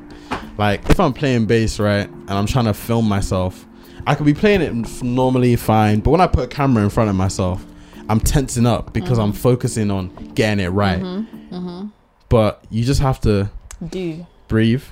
[0.58, 3.66] Like if I'm playing bass, right, and I'm trying to film myself,
[4.08, 7.10] I could be playing it normally fine, but when I put a camera in front
[7.10, 7.66] of myself,
[8.10, 9.40] I'm tensing up because I'm mm-hmm.
[9.40, 11.00] focusing on getting it right.
[11.00, 11.56] Mm-hmm.
[11.56, 11.88] mm-hmm.
[12.30, 13.50] But you just have to
[13.90, 14.26] Do.
[14.48, 14.84] breathe.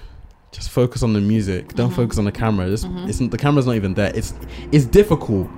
[0.51, 1.73] Just focus on the music.
[1.73, 1.95] Don't mm-hmm.
[1.95, 2.69] focus on the camera.
[2.69, 4.11] Just, it's, the camera's not even there.
[4.13, 4.33] It's
[4.71, 5.49] it's difficult,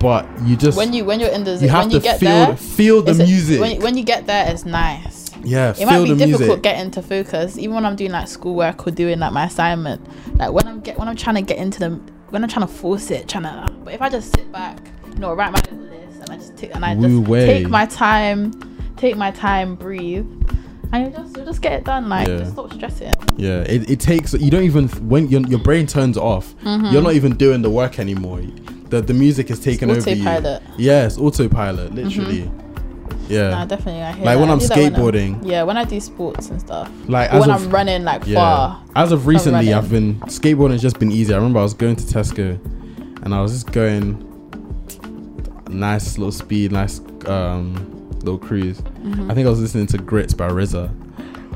[0.00, 2.28] but you just When you when you're in the you have when to get feel
[2.28, 3.60] there, feel the music.
[3.60, 5.30] when, when you get there, it's nice.
[5.42, 6.62] yeah, It feel might be difficult music.
[6.62, 10.04] getting to focus, even when I'm doing like schoolwork or doing like my assignment.
[10.36, 11.90] Like when I'm get when I'm trying to get into the
[12.30, 13.72] when I'm trying to force it, trying to.
[13.84, 16.56] But if I just sit back, you know, write my little list, and I just
[16.56, 18.52] take and I just take my time,
[18.96, 20.26] take my time, breathe,
[20.92, 22.08] and you just you just get it done.
[22.08, 22.38] Like Yeah.
[22.38, 23.12] just stop stressing.
[23.36, 26.54] yeah, it, it takes you don't even when your your brain turns off.
[26.64, 26.86] Mm-hmm.
[26.92, 28.40] You're not even doing the work anymore.
[28.88, 30.22] The the music is taking over you.
[30.22, 30.62] autopilot.
[30.62, 30.72] Mm-hmm.
[30.80, 32.50] Yeah, it's autopilot, literally.
[33.28, 33.50] Yeah.
[33.50, 34.02] Nah, definitely.
[34.02, 34.40] I hear Like that.
[34.40, 35.46] when I'm that when skateboarding.
[35.46, 36.90] yeah, when I do sports and stuff.
[37.06, 38.34] Like as when of I'm running like yeah.
[38.34, 38.84] far.
[38.96, 39.72] As of recently.
[39.72, 40.72] I've been skateboarding.
[40.72, 41.32] Has just been easy.
[41.32, 42.58] I remember I was going to Tesco,
[43.24, 44.26] and I was just going
[45.70, 48.80] nice little speed, nice um, little cruise.
[48.80, 49.30] Mm-hmm.
[49.30, 50.90] I think I was listening to Grits by RZA,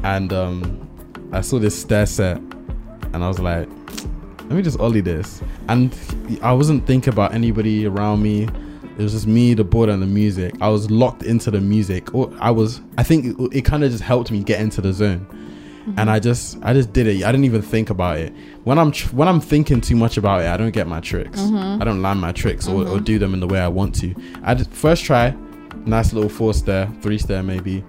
[0.05, 3.69] and um, I saw this stair set, and I was like,
[4.45, 5.43] let me just ollie this.
[5.69, 5.97] And
[6.43, 8.45] I wasn't thinking about anybody around me.
[8.45, 10.55] It was just me, the board, and the music.
[10.61, 12.15] I was locked into the music.
[12.15, 12.81] Or I was.
[12.99, 15.27] I think it, it kind of just helped me get into the zone,
[15.97, 17.25] and I just, I just did it.
[17.25, 18.33] I didn't even think about it.
[18.65, 21.39] When I'm, tr- when I'm thinking too much about it, I don't get my tricks.
[21.41, 24.15] I don't land my tricks or, or do them in the way I want to.
[24.43, 25.35] I just first try,
[25.85, 27.85] nice little four stair, three stair maybe.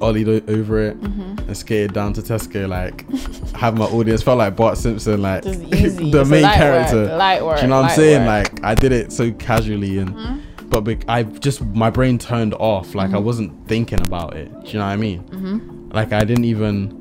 [0.00, 3.04] Ollie over it and skated down to Tesco like
[3.56, 7.02] have my audience felt like Bart Simpson like the It's main character.
[7.06, 7.56] Work, light work.
[7.56, 8.24] Do you know what I'm saying?
[8.24, 8.52] work.
[8.52, 10.68] Like I did it so casually and Mm-hmm.
[10.68, 12.94] but I just my brain turned off.
[12.94, 14.48] Like I wasn't thinking about it.
[14.62, 15.24] Do you know what I mean?
[15.24, 15.77] Mm-hmm.
[15.90, 16.94] Like I didn't even.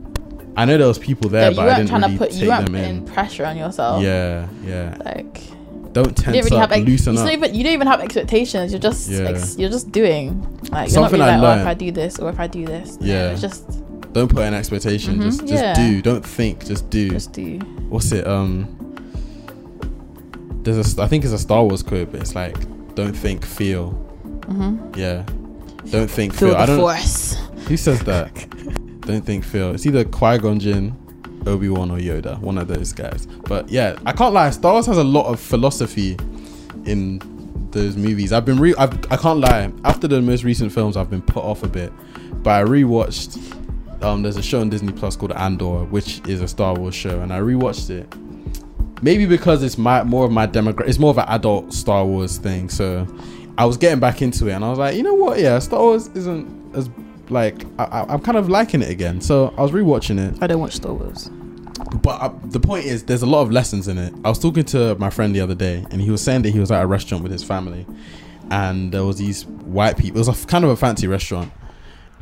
[0.55, 2.41] I know there was people there, Yeah, but I didn't trying really to put take
[2.41, 3.05] you weren't them putting in.
[3.05, 4.01] pressure on yourself.
[4.03, 4.97] Yeah, yeah.
[5.05, 5.41] Like
[5.93, 7.29] Don't you tense didn't really up, have ex- loosen it's up.
[7.31, 8.71] even you don't even have expectations.
[8.71, 9.19] You're just Yeah.
[9.29, 10.41] ex- you're just doing.
[10.71, 12.65] Like you're Something not I like, oh, if I do this or if I do
[12.65, 12.97] this.
[13.01, 13.29] Yeah.
[13.31, 13.65] it's just
[14.13, 15.19] Don't put an expectation.
[15.19, 15.73] Mhm, Just, just yeah.
[15.75, 16.01] do.
[16.01, 16.65] Don't think.
[16.65, 17.09] Just do.
[17.11, 17.59] just do.
[17.89, 18.25] What's it?
[18.25, 18.73] Um.
[20.63, 21.01] There's a.
[21.03, 22.55] I think it's a Star Wars quote, but it's like,
[22.95, 23.91] don't think, feel.
[24.47, 24.99] Mm-hmm.
[24.99, 25.23] Yeah.
[25.91, 26.57] Don't think, Feel feel.
[26.57, 26.79] I don't.
[26.79, 27.35] force.
[27.67, 28.31] Who says that?
[29.07, 29.73] Don't think Phil.
[29.73, 30.93] It's either Qui Gon Jinn,
[31.45, 32.37] Obi Wan, or Yoda.
[32.39, 33.25] One of those guys.
[33.25, 34.49] But yeah, I can't lie.
[34.49, 36.17] Star Wars has a lot of philosophy
[36.83, 37.21] in
[37.71, 38.33] those movies.
[38.33, 38.75] I've been re.
[38.77, 39.71] I've, I can't lie.
[39.85, 41.93] After the most recent films, I've been put off a bit.
[42.43, 44.03] But I rewatched.
[44.03, 47.21] Um, there's a show on Disney Plus called Andor, which is a Star Wars show,
[47.21, 48.13] and I rewatched it.
[49.01, 50.89] Maybe because it's my more of my demographic.
[50.89, 52.67] It's more of an adult Star Wars thing.
[52.67, 53.07] So
[53.57, 55.39] I was getting back into it, and I was like, you know what?
[55.39, 56.89] Yeah, Star Wars isn't as
[57.29, 59.21] like I, I, I'm kind of liking it again.
[59.21, 61.29] So I was rewatching it, I don't watch Star Wars.
[62.01, 64.13] but uh, the point is, there's a lot of lessons in it.
[64.25, 66.59] I was talking to my friend the other day, and he was saying that he
[66.59, 67.85] was at a restaurant with his family,
[68.49, 70.17] and there was these white people.
[70.21, 71.51] It was a kind of a fancy restaurant,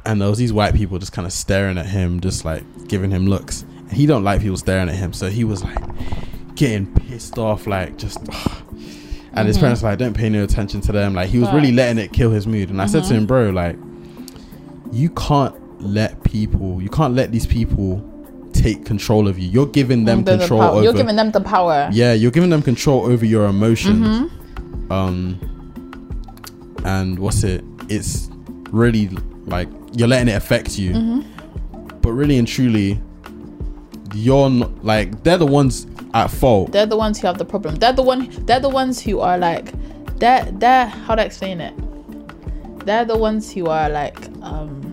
[0.06, 3.12] and there was these white people just kind of staring at him, just like giving
[3.12, 3.62] him looks.
[3.62, 5.84] And he don't like people staring at him, so he was like
[6.56, 8.18] getting pissed off, like just.
[9.38, 9.62] And his Mhm.
[9.62, 11.14] parents were like, don't pay no attention to them.
[11.14, 12.70] Like he was really letting it kill his mood.
[12.70, 13.76] And I said to him, bro, like
[14.96, 18.02] you can't let people, you can't let these people
[18.54, 19.50] take control of you.
[19.50, 20.84] You're giving them The- the control power- over.
[20.84, 21.90] You're giving them the power.
[21.92, 24.08] yeah, you're giving them control over your emotions.
[24.08, 24.92] Mhm.
[24.92, 25.40] Um,
[26.86, 27.64] and what's it?
[27.90, 28.30] It's
[28.72, 29.10] really
[29.48, 30.92] like you're letting it affect you.
[30.94, 31.20] Mm-hmm.
[32.02, 33.00] But really and truly,
[34.14, 36.72] you're not like they're the ones at fault.
[36.72, 37.76] They're the ones who have the problem.
[37.76, 38.30] They're the one.
[38.46, 39.74] They're the ones who are like,
[40.20, 41.74] they're they're how to explain it.
[42.86, 44.85] They're the ones who are like, um,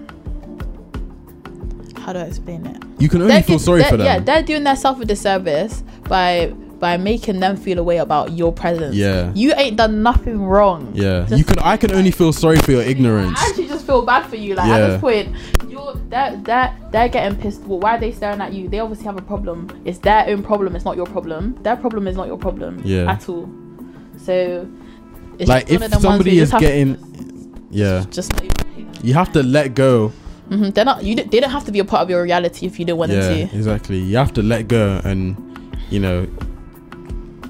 [2.05, 2.83] how do I explain it?
[2.99, 4.07] You can only They're feel sorry they're- for them.
[4.07, 8.53] Yeah, they're doing themselves a disservice by by making them feel a way about your
[8.53, 8.97] presence.
[8.97, 9.31] Yeah.
[9.37, 10.91] you ain't done nothing wrong.
[10.95, 11.59] Yeah, Just- you can.
[11.61, 13.39] I can only feel sorry for your ignorance.
[13.41, 14.57] I actually just feel bad for you.
[14.57, 14.87] Like at Yeah.
[14.89, 15.29] this point,
[15.69, 17.63] you're they're they're they're getting pissed.
[17.63, 18.69] Well, why are they staring at you?
[18.69, 19.69] They obviously have a problem.
[19.85, 20.75] It's their own problem.
[20.75, 21.57] It's not your problem.
[21.63, 22.83] Their problem is not your problem.
[22.85, 23.11] Yeah.
[23.13, 23.49] At all.
[24.19, 24.67] So.
[25.39, 26.99] It's Like just one if of them somebody is just to- getting,
[27.71, 30.13] yeah, just even- you have to let go.
[30.53, 31.03] Mhm, They're not.
[31.03, 31.15] You.
[31.17, 33.21] They don't have to be a part of your reality if you don't want yeah,
[33.21, 33.57] them to.
[33.57, 33.99] exactly.
[33.99, 35.37] You have to let go, and
[35.91, 36.27] you know,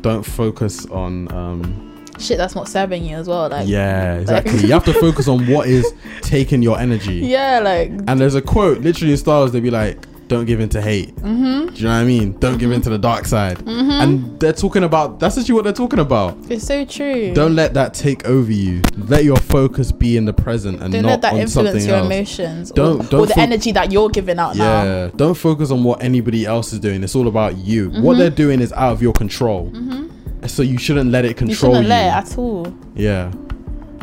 [0.03, 1.31] don't focus on.
[1.33, 1.89] um
[2.19, 3.49] Shit, that's not serving you as well.
[3.49, 3.67] Like.
[3.67, 4.61] Yeah, exactly.
[4.67, 7.15] you have to focus on what is taking your energy.
[7.17, 7.91] Yeah, like.
[8.07, 9.99] And there's a quote, literally in Star Wars, they'd be like,
[10.33, 11.75] "Don't give in to hate." Mhm.
[11.75, 12.37] Do you know what I mean?
[12.41, 13.59] Don't give in to the dark side.
[13.59, 14.03] Mhm.
[14.03, 16.37] And they're talking about that's actually what they're talking about.
[16.49, 17.33] It's so true.
[17.35, 18.83] Don't let that take over you.
[19.09, 21.97] Let your focus be in the present and Don't not let that on influence your
[21.97, 22.07] else.
[22.07, 24.83] emotions Don't- or, don't or the fo- energy that you're giving out now.
[24.85, 27.03] Yeah, don't focus on what anybody else is doing.
[27.05, 27.91] It's all about you.
[27.91, 28.19] What Mhm.
[28.19, 29.67] they're doing is out of your control.
[29.67, 30.03] hmm
[30.47, 31.77] So you shouldn't let it You control you.
[31.77, 32.67] shouldn't let it at all.
[32.97, 33.31] yeah,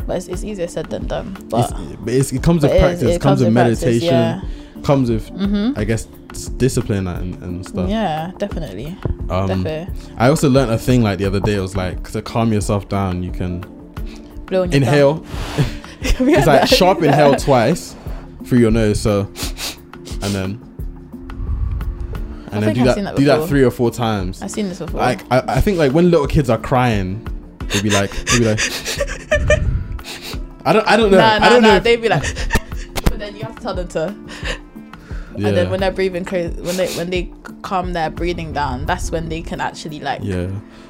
[0.06, 1.34] But it's, it's easier said than done.
[1.36, 1.72] it's, But,
[2.04, 3.16] but it's, it comes but with it is- practice.
[3.16, 4.08] it comes with with practice, meditation.
[4.14, 4.40] yeah.
[4.82, 5.76] Comes with, Mhm.
[5.76, 7.88] I guess, discipline and, and stuff.
[7.88, 8.96] Yeah, definitely.
[9.28, 9.94] Um, definitely.
[10.16, 11.54] I also learned a thing like the other day.
[11.54, 13.22] It was like to calm yourself down.
[13.22, 13.64] You can
[14.72, 15.24] inhale.
[16.02, 17.94] It's like sharp inhale twice
[18.46, 18.98] through your nose.
[18.98, 19.20] So,
[20.22, 20.60] and then,
[22.50, 23.04] and then think do I've that.
[23.04, 24.40] that do that three or four times.
[24.42, 24.98] I've seen this before.
[24.98, 27.22] like I, I think like when little kids are crying,
[27.68, 28.60] they'd be like, they'd be like,
[30.64, 31.68] I don't, I don't know, nah, I nah, don't nah.
[31.68, 31.76] know.
[31.76, 32.22] if- They'd be like,
[33.04, 34.14] but then you have to tell them to.
[35.40, 37.30] Yeah, And then when they're breathing crazy, when they when they
[37.62, 40.20] calm their breathing down, that's when they can actually like.
[40.22, 40.48] yeah.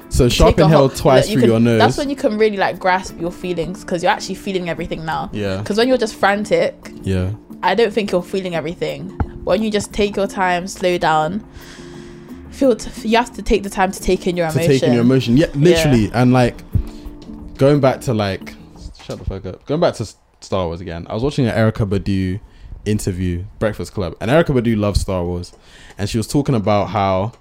[0.09, 1.79] So sharp inhale twice you through can- your nose.
[1.79, 5.29] That's when you can really like grasp your feelings because you're actually feeling everything now.
[5.31, 7.31] yeah, Because when you're just frantic, yeah,
[7.63, 9.09] I don't think you're feeling everything.
[9.45, 11.47] When you just take your time, slow down,
[12.51, 12.75] feel.
[12.75, 14.71] T- you have to take the time to take in your to emotion.
[14.71, 15.37] take in your emotion.
[15.37, 16.61] Yeah, literally, and like
[17.57, 18.53] going back to like,
[19.03, 19.65] shut the fuck up.
[19.65, 20.05] Going back to
[20.41, 21.05] Star Wars again.
[21.09, 22.39] I was watching an Erykah Badu
[22.85, 25.53] interview, Breakfast Club, and Erykah Badu loves Star Wars,
[25.97, 27.33] and she was talking about how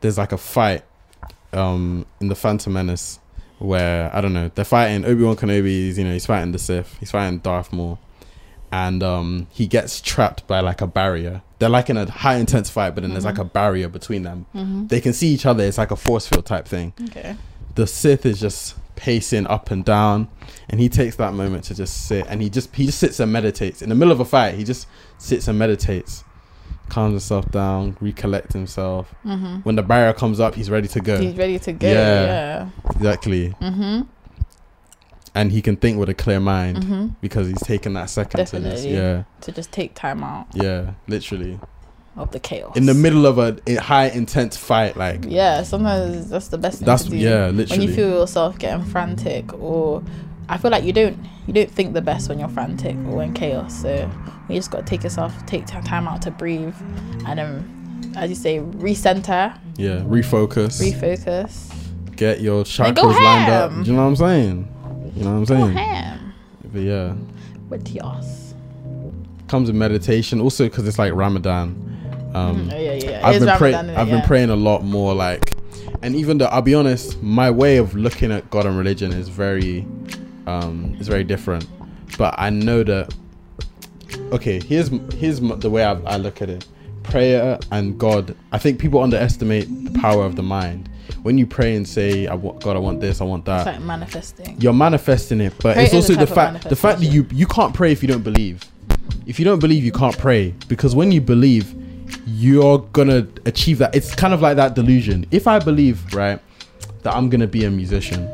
[0.00, 0.82] there's like a fight
[1.52, 3.18] um in the Phantom Menace
[3.58, 5.66] where I don't know they're fighting Obi Wan Kenobi.
[5.66, 6.96] He's, you know he's fighting the Sith.
[6.98, 7.98] He's fighting Darth Maul,
[8.72, 11.42] and um, he gets trapped by like a barrier.
[11.58, 14.46] They're like in a high intense fight, but then there's like a barrier between them.
[14.54, 14.88] Mm-hmm.
[14.88, 15.62] They can see each other.
[15.62, 16.92] It's like a force field type thing.
[17.04, 17.36] Okay.
[17.76, 20.28] The Sith is just pacing up and down,
[20.68, 23.32] and he takes that moment to just sit, and he just he just sits and
[23.32, 24.54] meditates in the middle of a fight.
[24.54, 24.86] He just
[25.18, 26.24] sits and meditates,
[26.88, 29.14] calms himself down, recollects himself.
[29.24, 29.56] Mm-hmm.
[29.62, 31.18] When the barrier comes up, he's ready to go.
[31.20, 31.86] He's ready to go.
[31.88, 32.24] Yeah.
[32.24, 32.68] Yeah.
[32.96, 34.02] Exactly, Mm-hmm.
[35.34, 37.06] and he can think with a clear mind Mm-hmm.
[37.20, 41.58] because he's taken that second to just yeah, To just take time out yeah, literally
[42.16, 42.76] of the chaos.
[42.76, 44.96] in the middle of a, a high intense fight.
[44.96, 47.16] Like Yeah, sometimes that's the best thing that's to do.
[47.16, 50.02] yeah, When you feel yourself getting frantic, or
[50.48, 53.32] I feel like you don't you don't think the best when you're frantic or in
[53.32, 53.80] chaos.
[53.82, 54.10] So
[54.48, 56.74] you just got to take yourself take time out to breathe,
[57.26, 61.72] and then, as you say, recenter, yeah, refocus, refocus,
[62.16, 63.72] get your chakras lined up.
[63.72, 64.68] Do you know what I'm saying?
[65.16, 65.72] You know what I'm go saying?
[65.76, 66.34] ham
[66.72, 67.14] But yeah.
[67.68, 68.54] with yours.
[69.48, 71.76] comes in meditation also because it's like ramadan
[72.34, 73.10] um Oh, yeah, yeah.
[73.10, 73.26] yeah.
[73.28, 74.16] I've been Ramadan, praying i've Yeah.
[74.16, 75.54] been praying a lot more like
[76.02, 79.28] and even though i'll be honest my way of looking at god and religion is
[79.28, 79.86] very
[80.46, 81.66] um is very different
[82.18, 83.12] but i know that
[84.32, 86.66] okay here's here's the way I, I look at it
[87.02, 90.88] prayer and god i think people underestimate the power of the mind
[91.22, 93.76] when you pray and say i want god i want this i want that It's
[93.76, 94.56] like manifesting.
[94.60, 97.74] you're manifesting it but Prayer it's also the fact the fact that you you can't
[97.74, 98.64] pray if you don't believe
[99.26, 101.74] if you don't believe you can't pray because when you believe
[102.26, 106.40] you're gonna achieve that it's kind of like that delusion if i believe right
[107.02, 108.28] that i'm gonna be a musician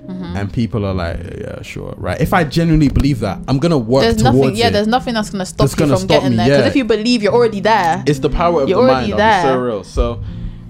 [0.00, 0.36] Mm-hmm.
[0.36, 4.02] and people are like yeah sure right if i genuinely believe that i'm gonna work
[4.02, 4.56] There's towards nothing.
[4.56, 6.46] Yeah, it there's nothing that's gonna stop That's you gonna from stop getting me, there.
[6.48, 6.68] Because yeah.
[6.68, 8.02] if you believe, you're already there.
[8.08, 9.62] it's the power of You're the already mind be so there.
[9.62, 10.14] real so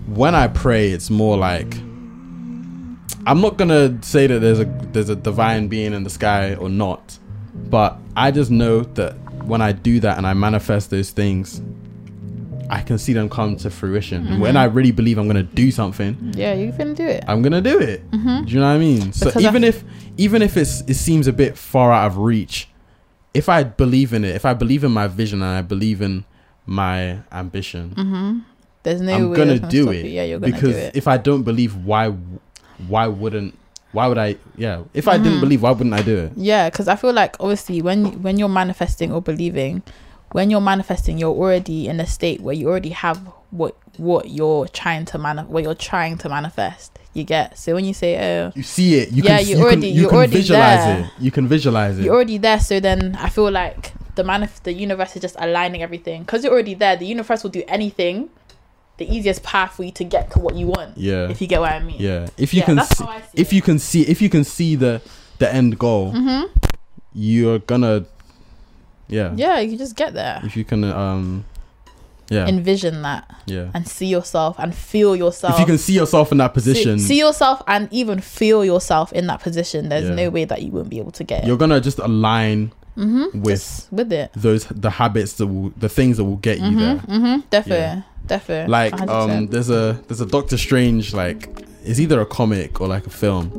[0.09, 1.73] when i pray it's more like
[3.27, 6.69] i'm not gonna say that there's a there's a divine being in the sky or
[6.69, 7.19] not
[7.55, 11.63] but i just know that when i do that and i manifest those things
[12.71, 14.77] i can see them come to fruition and when i Mm-hmm.
[14.77, 17.25] really believe i'm gonna do something Yeah, you can do it.
[17.29, 19.85] i'm gonna do it do you know what i mean so Because I- even if
[20.17, 22.69] even if it's it seems a bit far out of reach
[23.35, 26.25] if i believe in it if i believe in my vision and i believe in
[26.67, 28.39] my ambition Mm-hmm.
[28.83, 30.07] There's no I'm way gonna do it.
[30.07, 30.97] Yeah, you're gonna because do it.
[30.97, 32.15] if I don't believe, why,
[32.89, 33.53] why wouldn't,
[33.93, 34.37] why would I?
[34.57, 35.41] Yeah, if I didn't Mhm.
[35.45, 36.33] believe, why wouldn't I do it?
[36.35, 39.83] Yeah, because I feel like obviously when when you're manifesting or believing,
[40.33, 43.19] when you're manifesting, you're already in a state where you already have
[43.51, 46.99] what what you're trying to mani- what you're trying to manifest.
[47.13, 49.11] You get so when you say oh You see it.
[49.11, 50.99] You Yeah, can, you you already- can, you you're can already visualize there.
[51.01, 51.11] it.
[51.19, 52.05] You can visualize it.
[52.05, 55.83] you're already there, so then I feel like the manif- the universe is just aligning
[55.83, 56.95] everything because you're already there.
[56.97, 58.29] The universe will do anything,
[58.99, 60.97] the easiest path for you to get to what you want.
[60.97, 61.97] yeah, If you get what I mean.
[61.99, 62.29] yeah.
[62.39, 63.57] If you Yeah, can, that's see, how I see if it.
[63.57, 65.01] you can see, if you can see the
[65.39, 66.49] the end goal, Mhm.
[67.15, 68.05] you're gonna,
[69.11, 69.33] yeah.
[69.37, 70.41] Yeah, you just get there.
[70.45, 71.45] If you can, um,
[72.31, 73.71] yeah, Envision that yeah.
[73.75, 75.55] and see yourself and feel yourself.
[75.55, 79.27] If you can see yourself in that position, See, yourself and even feel yourself in
[79.27, 79.89] that position.
[79.89, 80.15] There's Yeah.
[80.15, 83.41] no way that you won't be able to get you're gonna just align mm-hmm.
[83.43, 84.31] with with it.
[84.37, 86.97] those the habits that will the things that will get you there.
[86.99, 88.71] Mm-hmm, mm-hmm, definitely, definitely.
[88.71, 89.09] like 100%.
[89.11, 93.11] um there's a there's a doctor strange like it's either a comic or like a
[93.11, 93.51] film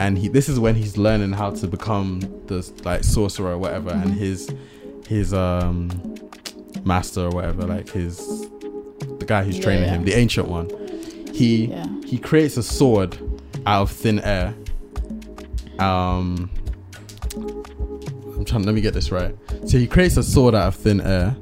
[0.00, 3.90] and he this is when he's learning how to become the like sorcerer or whatever
[3.90, 4.18] and Mm-hmm.
[4.18, 4.52] his
[5.06, 5.90] his um
[6.84, 8.16] master or whatever like his
[9.18, 9.90] the guy who's Yeah, training yeah.
[9.96, 10.68] him the ancient one
[11.32, 11.86] he Yeah.
[12.04, 13.18] he creates a sword
[13.66, 14.54] out of thin air
[15.78, 16.50] um
[17.36, 19.34] i'm trying let me get this right
[19.66, 21.36] so he creates a sword out of thin air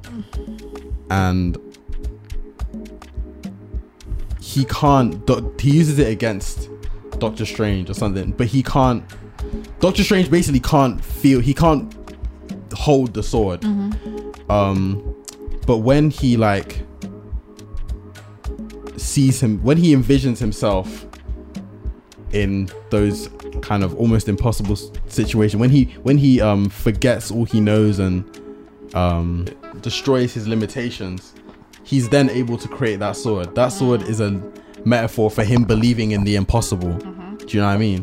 [1.10, 1.56] and
[4.40, 5.28] he can't
[5.60, 6.68] he uses it against
[7.18, 9.04] doctor strange or something but he can't
[9.80, 11.94] doctor strange basically can't feel he can't
[12.74, 13.64] hold the sword.
[14.48, 15.14] Um
[15.66, 16.82] but when he like
[18.96, 21.06] sees him when he envisions himself
[22.32, 23.28] in those
[23.62, 24.76] kind of almost impossible
[25.08, 28.24] situation when he when he um forgets all he knows and
[28.94, 29.46] um
[29.80, 31.34] destroys his limitations
[31.88, 33.54] he's then able to create that sword.
[33.54, 34.30] That sword is a
[34.84, 36.92] metaphor for him believing in the impossible
[37.38, 38.02] do you know what i mean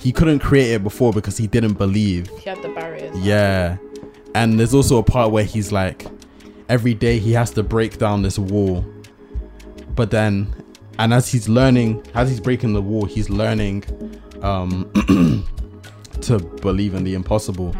[0.00, 3.16] he couldn't create it before because he didn't believe he had the barriers.
[3.18, 3.78] yeah.
[4.34, 6.06] And there's also a part where he's like,
[6.68, 8.84] every day he has to break down this wall.
[9.94, 10.52] But then,
[10.98, 13.84] and as he's learning, as he's breaking the wall, he's learning
[14.42, 14.90] um,
[16.22, 17.74] to believe in the impossible.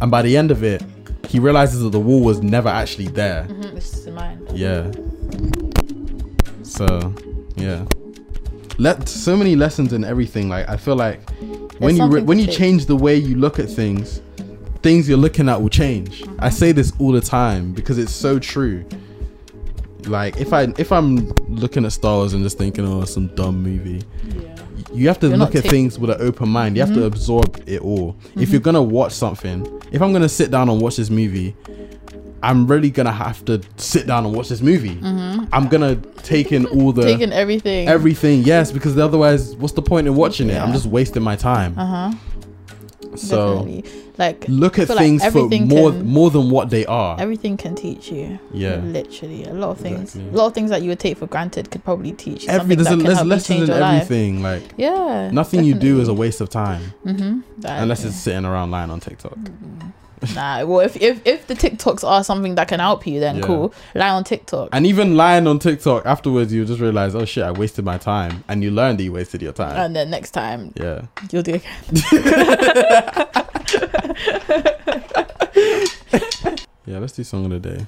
[0.00, 0.82] And by the end of it,
[1.28, 3.46] he realizes that the wall was never actually there.
[3.50, 4.48] Mhm, it's just in mind.
[4.54, 4.90] Yeah.
[6.62, 7.12] So,
[7.56, 7.84] yeah.
[8.78, 10.48] let so many lessons in everything.
[10.48, 11.20] Like I feel like
[11.78, 14.20] when you re- when you change the way you look at things,
[14.82, 16.22] things you're looking at will change.
[16.38, 18.84] I say this all the time because it's so true.
[20.06, 23.62] Like if I if I'm looking at Star Wars and just thinking, oh, some dumb
[23.62, 24.56] movie, Yeah.
[24.94, 25.70] you have to You're look at Mm-hmm.
[25.70, 26.76] things with an open mind.
[26.76, 28.16] You have to absorb it all.
[28.36, 31.54] If you're gonna watch something, if I'm gonna sit down and watch this movie,
[32.42, 34.98] I'm really gonna have to sit down and watch this movie.
[35.52, 37.10] I'm gonna take in all the Mm-hmm.
[37.18, 37.88] Taking everything.
[37.88, 38.42] everything.
[38.42, 40.56] Yes, because otherwise, what's the point in watching it?
[40.60, 41.78] I'm just wasting my time.
[41.78, 42.12] Uh huh.
[43.16, 43.84] so Definitely.
[44.18, 47.18] Like look at feel like things for more can- more than what they are.
[47.18, 48.38] everything can teach you.
[48.52, 48.76] Yeah.
[48.76, 50.14] Literally, a lot of things.
[50.14, 50.28] Exactly.
[50.30, 52.74] A lot of things that you would take for granted could probably teach you Every
[52.74, 54.02] there's, a, there's lessons in your life.
[54.02, 54.42] everything.
[54.42, 55.30] Like Yeah.
[55.32, 57.40] nothing you do is a waste of time Mm-hmm.
[57.64, 59.38] unless it's sitting around lying on TikTok.
[60.34, 63.42] Nah, well, if, if if the TikToks are something that can help you, then Yeah.
[63.42, 63.72] cool.
[63.94, 64.68] Lie on TikTok.
[64.72, 68.44] And even lying on TikTok afterwards, you just realize, oh shit, I wasted my time,
[68.48, 69.76] and you learn that you wasted your time.
[69.78, 71.06] and then next time yeah.
[71.32, 73.26] you'll do it again.
[76.86, 77.86] Yeah, let's do song of the day.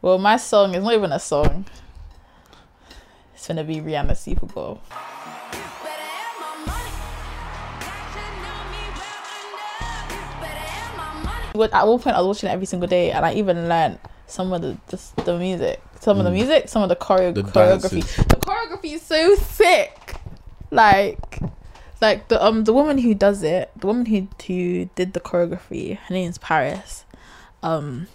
[0.00, 1.66] Well, my song is not even a song.
[3.34, 4.80] It's gonna be Rihanna Super Bowl.
[11.54, 14.52] At one point, I was watching it every single day, and I even learned some
[14.52, 16.34] of the the, the music, some of the Mm.
[16.34, 18.00] music, some of the choreo- The choreography.
[18.02, 18.16] dances.
[18.16, 20.16] The choreography is so sick.
[20.70, 21.40] Like,
[22.00, 25.98] like the um the woman who does it, the woman who who did the choreography,
[25.98, 27.04] her name is Parris.
[27.62, 28.06] Um,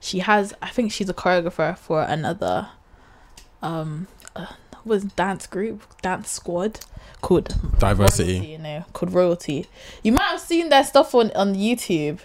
[0.00, 2.68] she has, I think she's a choreographer for another,
[3.60, 4.06] um,
[4.36, 4.46] uh,
[4.84, 6.80] was dance group, dance squad
[7.20, 8.34] called Diversity.
[8.34, 9.66] Royalty, you know, called Royalty.
[10.04, 12.20] You might have seen their stuff on on YouTube.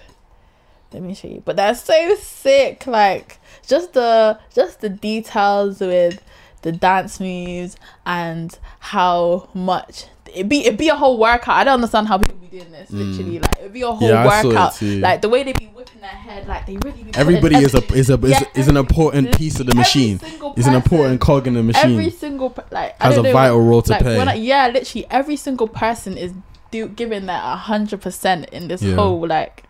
[0.93, 1.41] Let me show you.
[1.45, 2.85] But they're so sick.
[2.87, 6.23] Like just the just the details with
[6.61, 7.75] the dance moves
[8.05, 11.55] and how much it be it be a whole workout.
[11.55, 12.91] I don't understand how people be doing this.
[12.91, 14.11] Literally, like it'd be a whole Mm.
[14.11, 14.81] Yeah, I saw it workout.
[14.81, 17.03] Like the way they be whipping their head, like they really.
[17.03, 20.19] Be Everybody is a is a is, Yeah, is an important piece of the machine.
[20.55, 21.91] Is an important cog in the machine.
[21.91, 24.19] Every single like Has a know, vital role to like, play.
[24.19, 26.33] I, yeah, literally every single person is
[26.71, 28.95] do giving their a hundred percent in this Yeah.
[28.95, 29.63] whole like,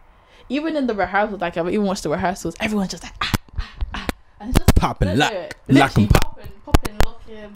[0.51, 1.41] even in the rehearsals.
[1.41, 2.55] Like I've even watched the rehearsals.
[2.59, 4.07] Everyone's just like ah ah ah,
[4.39, 6.23] and it's just Pop and look lock, lock and pop.
[6.35, 7.53] popping, popping, locking.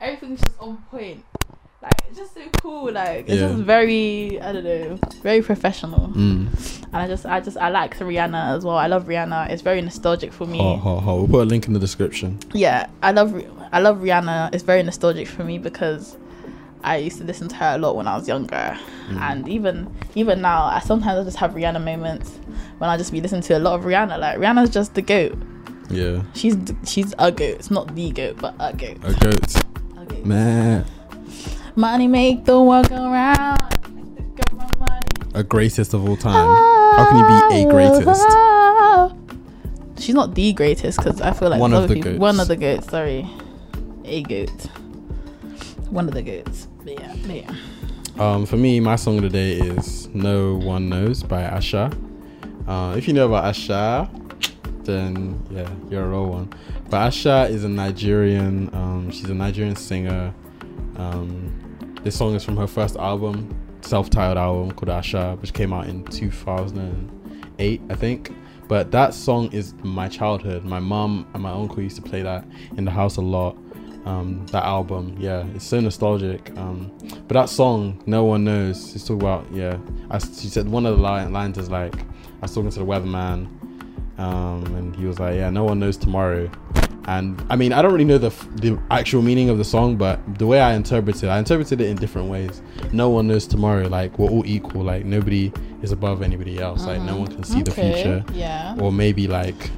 [0.00, 1.24] Everything's just on point.
[1.82, 2.90] Like it's just so cool.
[2.92, 3.48] Like it's Yeah.
[3.48, 6.08] just very I don't know, very professional.
[6.08, 6.48] Mm.
[6.92, 8.76] And I just I just I like Rihanna as well.
[8.76, 9.50] I love Rihanna.
[9.50, 11.14] It's very nostalgic for me Hot, hot, hot.
[11.16, 12.38] We'll put a link in the description.
[12.54, 13.30] yeah i love
[13.72, 16.16] i love rihanna it's very nostalgic for me because
[16.84, 19.16] i used to listen to her a lot when i was younger mm.
[19.20, 22.30] and even even now i sometimes I just have rihanna moments
[22.78, 25.36] when i just be listening to a lot of rihanna like rihanna's just the goat
[25.90, 26.22] Yeah.
[26.34, 29.54] she's she's a goat it's not the goat but a goat, A goat.
[29.96, 30.24] a goat.
[30.26, 30.84] Man.
[31.76, 33.58] money make the world go round
[34.38, 35.06] Got my money.
[35.34, 36.34] A greatest of all time.
[36.36, 37.70] Ah, How can you be a ah.
[37.74, 38.26] greatest?
[40.04, 42.20] She's not the greatest because I feel like One of the people- goats.
[42.20, 42.88] One of the goats.
[42.88, 43.28] Sorry,
[44.04, 44.66] a goat.
[45.90, 46.22] One of the.
[46.84, 47.54] But yeah, yeah.
[48.18, 51.90] Um, for me, my song of the day is "No One Knows" by Asa.
[52.66, 54.10] Uh, if you know about Asa,
[54.82, 56.52] then yeah, you're a real one.
[56.90, 58.68] But Asa is a Nigerian.
[58.74, 60.34] Um, she's a Nigerian singer.
[60.96, 65.86] Um, this song is from her first album, self-titled album called Asa, which came out
[65.86, 68.32] in 2008, I think.
[68.68, 70.64] But that song is my childhood.
[70.64, 72.44] My mom and my uncle used to play that
[72.76, 73.56] in the house a lot.
[74.04, 76.56] Um, that album, yeah, it's so nostalgic.
[76.56, 76.90] Um,
[77.26, 78.94] but that song, no one knows.
[78.94, 79.76] It's talking about, yeah.
[80.10, 82.86] I, she said one of the li- lines is like, I was talking to the
[82.86, 83.48] weatherman,
[84.18, 86.50] um, and he was like, yeah, no one knows tomorrow.
[87.06, 90.20] And I mean, I don't really know the the actual meaning of the song, but
[90.38, 92.60] the way I interpreted, it, I interpreted it in different ways.
[92.92, 93.88] No one knows tomorrow.
[93.88, 94.82] Like we're all equal.
[94.82, 96.84] Like nobody is above anybody else.
[96.84, 98.22] Like no one can see the future.
[98.34, 98.76] Yeah.
[98.78, 99.70] Or maybe like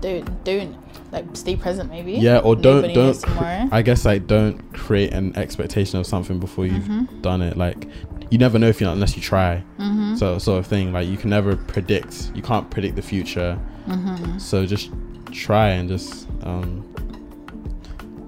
[0.00, 0.76] Don't don't
[1.12, 2.12] like stay present maybe.
[2.12, 3.14] yeah, or don't Nobody don't.
[3.20, 3.68] tomorrow.
[3.72, 7.20] I guess like don't create an expectation of something before you've Mm-hmm.
[7.22, 7.56] done it.
[7.56, 7.86] Like
[8.30, 9.64] you never know if you unless you try.
[9.78, 10.16] Mm-hmm.
[10.16, 10.92] So sort of thing.
[10.92, 12.30] Like you can never predict.
[12.34, 13.58] You can't predict the future.
[13.88, 14.38] Mm-hmm.
[14.38, 14.90] So just
[15.32, 16.84] try and just um,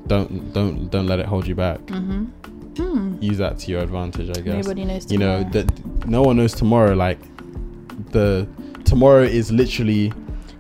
[0.07, 1.79] don't don't don't let it hold you back.
[1.87, 3.19] Mm-hmm.
[3.23, 4.65] Use that to your advantage, I guess.
[4.65, 5.39] Nobody knows tomorrow.
[5.39, 6.95] you know that no one knows tomorrow.
[6.95, 7.19] Like
[8.13, 8.49] the
[8.85, 10.13] tomorrow is literally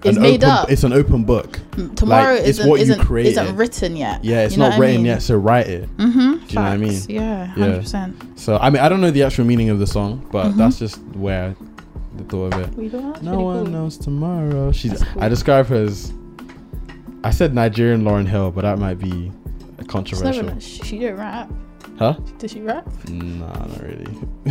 [0.05, 0.71] It's an made open, up.
[0.71, 1.53] It's an open book.
[1.73, 4.25] Mm, Tomorrow like, isn't what you isn't, isn't written yet.
[4.25, 5.07] Yeah, it's You know not what I written mean?
[5.07, 5.97] yet, so write it.
[5.97, 6.11] Mm-hmm.
[6.15, 7.01] Do you know what I mean?
[7.09, 7.47] Yeah, Yeah.
[7.47, 8.39] hundred percent.
[8.39, 10.57] So I mean, I don't know the actual meaning of the song, but Mhm.
[10.57, 11.55] that's just where
[12.19, 12.75] I thought of it.
[12.77, 13.23] We don't.
[13.23, 13.73] No really one cool.
[13.73, 14.73] knows tomorrow.
[14.73, 15.03] She's.
[15.03, 15.23] Cool.
[15.23, 16.13] I describe her as.
[17.23, 19.31] I said Nigerian Lauryn Hill, but that might be
[19.79, 20.45] She's controversial.
[20.45, 21.51] never, she, she didn't rap.
[21.99, 22.15] Huh?
[22.39, 22.89] Did she rap?
[23.11, 24.07] Nah, not really.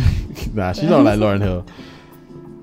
[0.54, 1.66] nah, she's not like Lauryn Hill.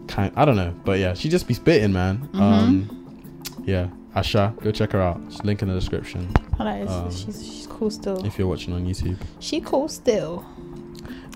[0.07, 2.19] Kind, I don't know, but yeah, she just be spitting, man.
[2.33, 2.41] Mm-hmm.
[2.41, 5.19] Um, yeah, Asa, go check her out.
[5.29, 6.29] She's link in the description
[6.59, 8.25] Oh, that is, Um, she's she's cool still.
[8.25, 9.17] if you're watching on YouTube.
[9.39, 10.45] She cool still.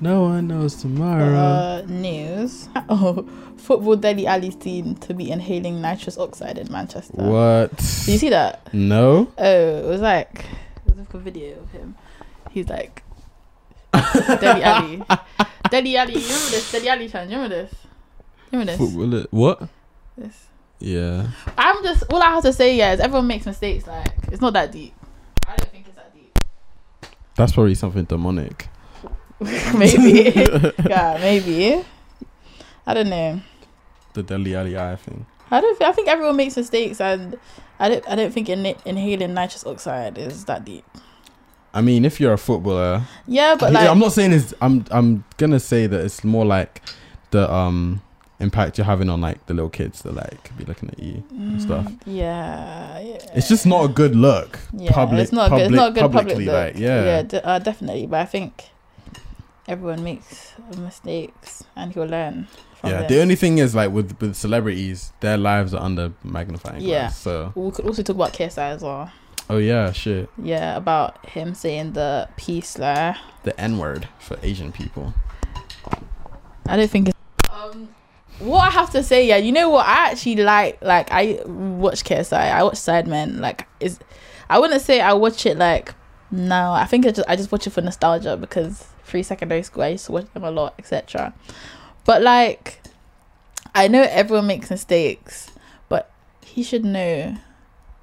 [0.02, 1.36] No one knows tomorrow.
[1.36, 2.68] Uh, news.
[2.90, 7.14] Oh, football Dele Alli seen to be inhaling nitrous oxide in Manchester.
[7.22, 7.76] what?
[7.78, 8.74] Did you see that?
[8.74, 9.32] No.
[9.38, 10.46] Oh, it was like
[10.88, 11.96] it was like a video of him.
[12.50, 13.04] He's like
[13.94, 15.04] Dele Alli.
[15.70, 16.72] Dele Alli, you remember this?
[16.72, 17.74] Dele Alli chan, you remember this?
[18.52, 19.28] This?
[19.32, 19.70] What?
[20.18, 20.48] this?
[20.80, 21.28] Yeah.
[21.58, 23.88] I'm just all I have to say yeah is everyone makes mistakes.
[23.88, 24.94] Like it's not that deep.
[25.48, 26.38] I don't think it's that deep.
[27.36, 28.68] That's probably something demonic.
[29.40, 30.34] maybe.
[30.90, 31.84] yeah, maybe.
[32.86, 33.42] I don't know.
[34.14, 35.26] The Dele Alli Eye thing.
[35.50, 35.78] I don't.
[35.78, 37.38] Think, I think everyone makes mistakes, and
[37.80, 38.10] I don't.
[38.10, 40.86] I don't think in, inhaling nitrous oxide is that deep.
[41.74, 44.54] I mean, if you're a footballer, Yeah, but like I'm not saying it's.
[44.62, 44.86] I'm.
[44.92, 46.82] I'm gonna say that it's more like
[47.32, 48.02] the um
[48.42, 51.24] impact you're having on like the little kids that like could be looking at you
[51.32, 51.86] and stuff.
[51.86, 53.18] Mm, Yeah, yeah.
[53.36, 54.60] It's just not a good look.
[54.74, 55.62] yeah, public- it's not good.
[55.62, 56.48] It's not a good public look.
[56.48, 57.04] like, yeah.
[57.04, 58.08] yeah, de- uh, definitely.
[58.08, 58.64] But I think
[59.68, 62.48] everyone makes mistakes, and you'll learn.
[62.76, 62.98] From Yeah.
[63.02, 63.08] them.
[63.10, 67.02] The only thing is like with with celebrities, their lives are under magnifying Yeah.
[67.02, 67.18] glass.
[67.20, 67.52] So.
[67.56, 69.12] we could also talk about KSI as well.
[69.50, 70.30] Oh yeah, shit.
[70.42, 73.16] Yeah, about him saying the peace slur.
[73.44, 75.14] The N word for Asian people.
[76.68, 77.18] I don't think it's.
[77.50, 77.90] Um,
[78.42, 79.86] what I have to say, yeah, you know what?
[79.86, 82.34] I actually like, like, I watch KSI.
[82.52, 83.40] I watch Sidemen.
[83.40, 84.00] Like, is
[84.50, 85.94] I wouldn't say I watch it like
[86.30, 86.72] no.
[86.72, 89.90] I think I just I just watch it for nostalgia because free secondary school I
[89.90, 91.34] used to watch them a lot, etc.
[92.06, 92.82] But like,
[93.74, 95.52] I know everyone makes mistakes,
[95.90, 96.12] but
[96.44, 97.38] he should know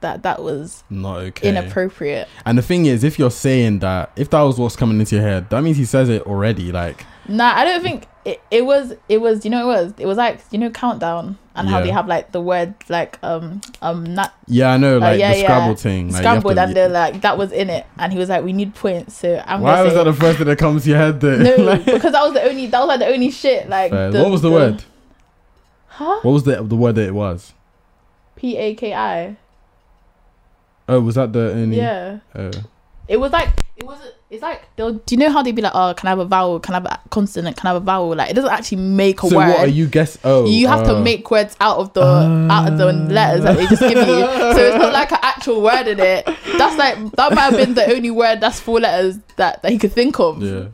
[0.01, 1.49] that that was Not okay.
[1.49, 2.29] inappropriate.
[2.47, 5.25] And the thing is, if you're saying that, if that was what's coming into your
[5.25, 6.71] head, that means he says it already.
[6.71, 10.07] Like, Nah, I don't think it, it was it was you know it was it
[10.07, 14.05] was like you know countdown and how they have like the word like um um
[14.15, 15.45] not yeah, I know, uh, like yeah, the yeah.
[15.45, 16.13] Scrabble thing.
[16.13, 18.53] Like, you to- and they're like that was in it and he was like we
[18.53, 20.99] need points so I'm Why was say that the first thing that comes to your
[20.99, 21.21] head?
[21.21, 21.43] Then?
[21.43, 24.11] no Like, because that was the only that was like the only shit like fair.
[24.13, 24.85] what was the, word?
[25.89, 27.53] huh What was the the word that it was?
[28.37, 29.37] P A K I
[30.89, 31.77] Oh, was that the only?
[31.77, 32.51] yeah Oh.
[33.09, 35.73] it was like it wasn't it's like they'll do you know how they'd be like
[35.75, 37.85] oh can I have a vowel can I have a consonant can I have a
[37.85, 40.19] vowel like it doesn't actually make a So word what are you guess?
[40.23, 42.03] Oh, you have to uh, make words out of the
[42.51, 44.05] out of the letters that they just give you.
[44.05, 46.27] So it's not like an actual word in it.
[46.59, 49.79] That's like that might have been the only word that's four letters that, that he
[49.79, 50.67] could think of, Yeah,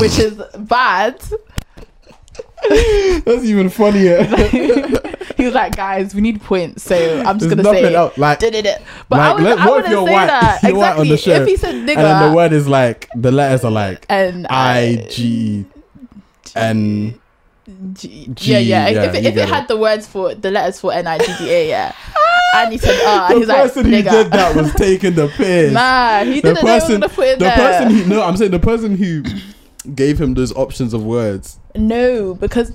[0.00, 1.20] which is bad.
[2.68, 4.18] that's even funnier.
[5.38, 8.18] He was like, guys, we need points, so I'm just There's gonna say nothing else.
[8.18, 8.82] Like, Did it?
[9.08, 10.96] But Like, I, was, let- I what if wouldn't you're say white- that you're white
[10.98, 11.08] on exactly.
[11.08, 13.70] the show, if he said nigger and then the word is like the letters are
[13.70, 15.64] like and I G
[16.54, 17.18] N.
[17.92, 18.88] G, G, yeah, yeah.
[18.88, 21.18] yeah, if it, if get it had the words for the letters for N I
[21.18, 21.94] G D A, yeah.
[22.54, 25.28] and he said, "Ah," and The he's like, person who did that was taking the
[25.28, 25.72] piss.
[25.72, 27.56] Nah, he the didn't know person, what to put in the there.
[27.56, 29.22] person who no, I'm saying the person who
[29.94, 31.58] gave him those options of words.
[31.74, 32.72] No, because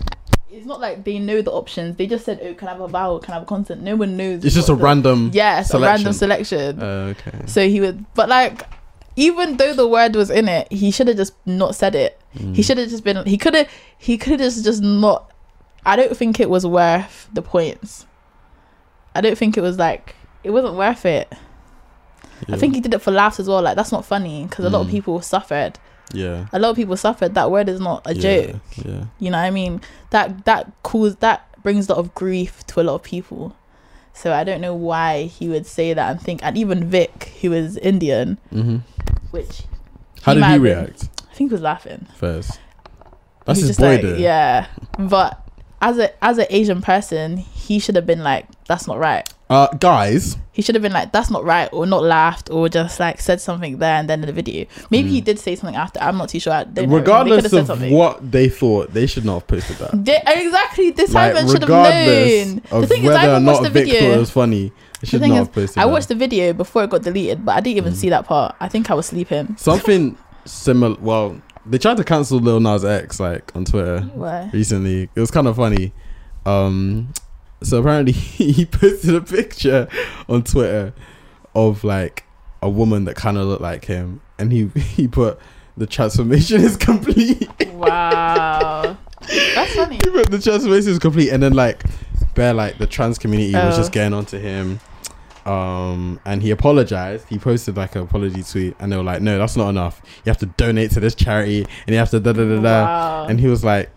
[0.64, 1.97] it's not like they know the options.
[1.97, 3.20] They just said, "Oh, can I have a vowel?
[3.20, 4.45] Can I have a consonant?" No one knows.
[4.45, 5.30] It's just a the- random.
[5.34, 6.78] yes, a random selection.
[6.78, 6.82] selection.
[6.82, 7.45] Uh, okay.
[7.47, 8.64] so he would, but like,
[9.18, 12.18] even though the word was in it, he should have just not said it.
[12.38, 12.55] Mm.
[12.55, 13.26] He should have just been.
[13.26, 13.70] He could have.
[13.97, 15.30] He could have just just not.
[15.86, 18.05] I don't think it was worth the points.
[19.14, 21.28] I don't think it was like it wasn't worth it.
[22.47, 22.55] Yeah.
[22.55, 23.61] I think he did it for laughs as well.
[23.61, 24.91] Like that's not funny because a lot of Mm.
[24.91, 25.78] people suffered.
[26.14, 26.47] Yeah.
[26.53, 27.34] A lot of people suffered.
[27.36, 28.61] That word is not a yeah, joke.
[28.86, 29.05] Yeah.
[29.20, 29.82] You know what I mean?
[30.11, 33.55] That that cause that brings a lot of grief to a lot of people.
[34.14, 37.51] So I don't know why he would say that and think and even Vic, who
[37.53, 38.78] is Indian, hmm
[39.32, 39.64] which
[40.22, 42.05] How did he have been- react I think he was laughing.
[42.18, 42.59] first?
[43.45, 44.20] That's his boy, like.
[44.20, 44.68] Yeah.
[44.99, 45.39] But
[45.82, 49.28] as a as an Asian person, he should have been like, that's not right.
[49.49, 52.99] Uh, guys, He should have been like, that's not right, or not laughed, or just
[52.99, 54.65] like said something there and then in the video.
[54.89, 55.25] Maybe he Mm.
[55.25, 55.99] did say something after.
[56.01, 56.53] I'm not too sure.
[56.53, 56.73] I don't know.
[56.73, 60.05] They could have regardless said of what they thought, they should not have posted that.
[60.05, 60.91] They- exactly.
[60.91, 62.61] This Like, Simon should have regardless known.
[62.71, 64.19] of The thing is, whether I watched not the video.
[64.19, 64.71] was funny,
[65.01, 65.91] they should not is, have posted I that.
[65.91, 67.97] watched the video before it got deleted, but I didn't even Mm.
[67.97, 68.55] see that part.
[68.59, 69.55] I think I was sleeping.
[69.59, 70.15] Something
[70.45, 70.95] similar.
[71.01, 71.35] Well,
[71.65, 74.49] they tried to cancel Lil Nas X like on Twitter Why?
[74.53, 75.09] recently.
[75.15, 75.93] It was kind of funny.
[76.45, 77.09] Um,
[77.64, 79.88] so apparently he posted a picture
[80.30, 80.93] on Twitter
[81.55, 82.26] of like
[82.61, 85.39] a woman that kind of looked like him, and he he put
[85.78, 87.49] the transformation is complete.
[87.74, 88.97] Wow.
[89.55, 89.95] That's funny.
[89.95, 91.84] he put the transformation is complete, and then like,
[92.36, 93.78] bare like the trans community was Oh.
[93.78, 94.80] just getting onto him.
[95.45, 97.28] Um, and he apologized.
[97.28, 100.01] He posted like an apology tweet, and they were like, "No, that's not enough.
[100.26, 102.84] You have to donate to this charity, and you have to da da da da."
[102.86, 103.26] Wow.
[103.28, 103.89] And he was like,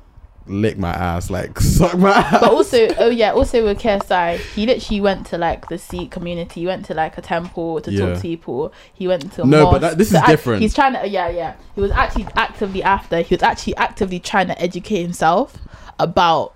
[0.49, 4.67] "Lick my ass, like suck my ass." but also, oh yeah, also with KSI, he
[4.67, 6.61] literally went to like the Sikh community.
[6.61, 8.07] He went to like a temple to Yeah.
[8.07, 8.73] talk to people.
[8.95, 10.63] He went to a No, but that- this is act- different.
[10.63, 11.55] He's trying to, yeah, yeah.
[11.75, 13.21] He was actually actively after.
[13.21, 15.59] He was actually actively trying to educate himself
[15.99, 16.55] about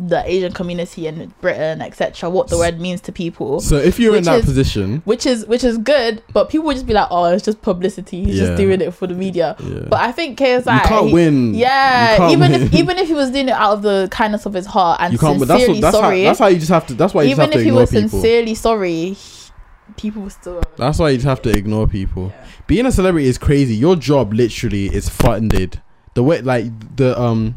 [0.00, 2.30] the Asian community in Britain, etc.
[2.30, 3.60] What the word means to people.
[3.60, 6.74] so if you're in that is- position, which is which is good, but people would
[6.74, 8.24] just be like, "Oh, it's just publicity.
[8.24, 8.46] He's Yeah.
[8.46, 11.54] just doing it for the media." yeah, But I think KSI, you can't he- win.
[11.54, 12.62] Yeah, can't even win.
[12.62, 15.12] if even if he was doing it out of the kindness of his heart and
[15.12, 15.38] you can't.
[15.38, 16.94] But that's sincerely what, that's sorry, how that's how you just have to.
[16.94, 18.08] That's why you even just have if to he was people.
[18.10, 19.50] sincerely sorry, he-
[19.96, 20.62] people still.
[20.76, 22.32] That's why you just have to ignore people.
[22.68, 23.74] Being a celebrity is crazy.
[23.74, 25.80] Your job literally is funded.
[26.14, 27.56] The way, like the um,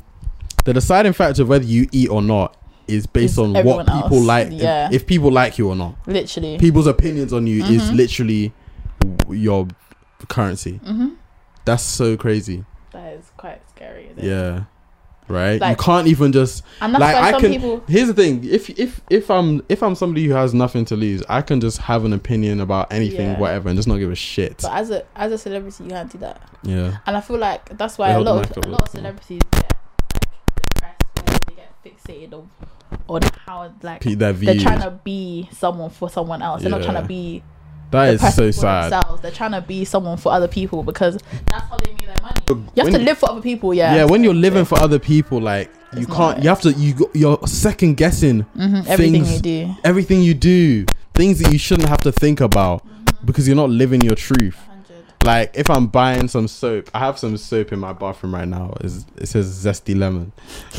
[0.66, 2.56] the deciding factor of whether you eat or not
[2.88, 4.26] is based Is on what people else.
[4.26, 4.48] like.
[4.52, 4.90] Yeah.
[4.92, 6.58] If people like you or not, Literally.
[6.58, 7.96] people's opinions on you is Mhm.
[7.96, 8.54] literally
[9.30, 9.68] your
[10.28, 10.80] currency.
[10.84, 11.10] hmm
[11.66, 12.66] That's so crazy.
[12.92, 14.06] That is quite scary.
[14.12, 14.26] isn't it?
[14.26, 14.64] Yeah.
[15.28, 15.62] Right.
[15.62, 17.52] Like- you can't even just and that's like why I some can.
[17.52, 17.84] people.
[17.88, 21.24] Here's the thing: if if if I'm if I'm somebody who has nothing to lose,
[21.30, 23.40] I can just have an opinion about anything, Yeah.
[23.40, 24.58] whatever, and just not give a shit.
[24.62, 26.42] But as a as a celebrity, you can't do that.
[26.64, 26.98] Yeah.
[27.08, 29.00] And I feel like that's why They a lot of a lot of bit, yeah.
[29.00, 29.74] celebrities get
[30.14, 30.28] like
[30.74, 32.50] depressed or they get fixated on
[33.08, 36.62] on how like they're trying to be someone for someone else.
[36.62, 37.42] They're not trying to be
[37.92, 38.92] That is so for sad.
[38.92, 39.22] themselves.
[39.22, 41.18] They're trying to be someone for other people because
[41.48, 42.36] that's how they make their money.
[42.76, 43.96] You have When- to live for other people, yeah.
[43.96, 46.36] Yeah, when you're living for other people, like you It's not can't.
[46.36, 46.44] right.
[46.44, 46.72] You have to.
[46.74, 49.76] You you're second guessing Mhm, everything things- you do.
[49.84, 50.86] everything you do.
[51.14, 53.26] Things that you shouldn't have to think about Mm-hmm.
[53.26, 54.58] because you're not living your truth.
[55.24, 58.76] Like if I'm buying some soap, I have some soap in my bathroom right now.
[58.82, 60.32] It's, it says zesty lemon.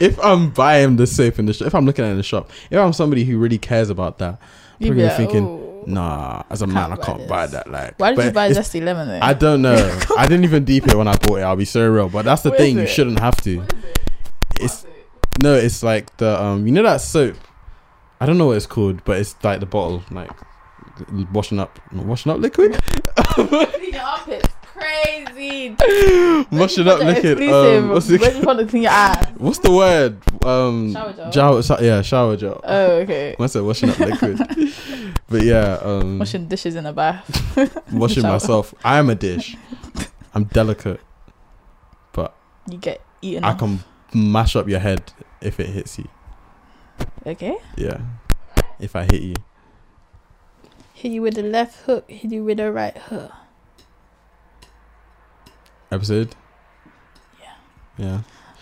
[0.00, 2.22] if I'm buying the soap in the shop, if I'm looking at it in the
[2.22, 4.40] shop, if I'm somebody who really cares about that,
[4.80, 7.68] I'm probably like, thinking, "Oh, nah, as a man, I can't this." buy that.
[7.70, 9.22] Like, Why did you buy zesty lemon then?
[9.22, 10.00] I don't know.
[10.16, 11.42] I didn't even deep it when I bought it.
[11.42, 12.78] I'll be so real, but that's the thing.
[12.78, 13.64] You shouldn't have to.
[14.60, 14.86] It's
[15.42, 17.36] no, it's like the um, you know that soap.
[18.20, 20.30] I don't know what it's called, but it's like the bottle, like
[21.32, 24.48] washing up, washing up liquid, Clean your armpits.
[24.62, 25.76] Crazy.
[26.52, 27.42] washing up liquid.
[27.42, 29.26] Um, what's, the, you want to clean your ass.
[29.36, 30.18] what's the word?
[30.44, 31.32] Um, Shower gel.
[31.32, 32.60] Shower, sho- yeah, shower gel.
[32.64, 33.34] Oh, okay.
[33.36, 33.60] What's it?
[33.62, 34.38] Washing up liquid.
[35.28, 37.26] but yeah, um, Washing dishes in the bath.
[37.92, 38.32] washing shower.
[38.32, 38.74] myself.
[38.82, 39.56] I am a dish.
[40.34, 41.00] I'm delicate.
[42.12, 42.34] But
[42.70, 43.44] you get eaten.
[43.44, 43.58] I off.
[43.58, 43.80] can
[44.14, 46.08] mash up your head if it hits you.
[47.26, 47.56] Okay.
[47.76, 48.00] Yeah.
[48.78, 49.34] If I hit you.
[51.00, 52.10] Hit you with the left hook.
[52.10, 53.32] Hit you with the right hook.
[55.90, 56.34] Episode?
[57.40, 57.52] Yeah.
[57.96, 58.20] Yeah.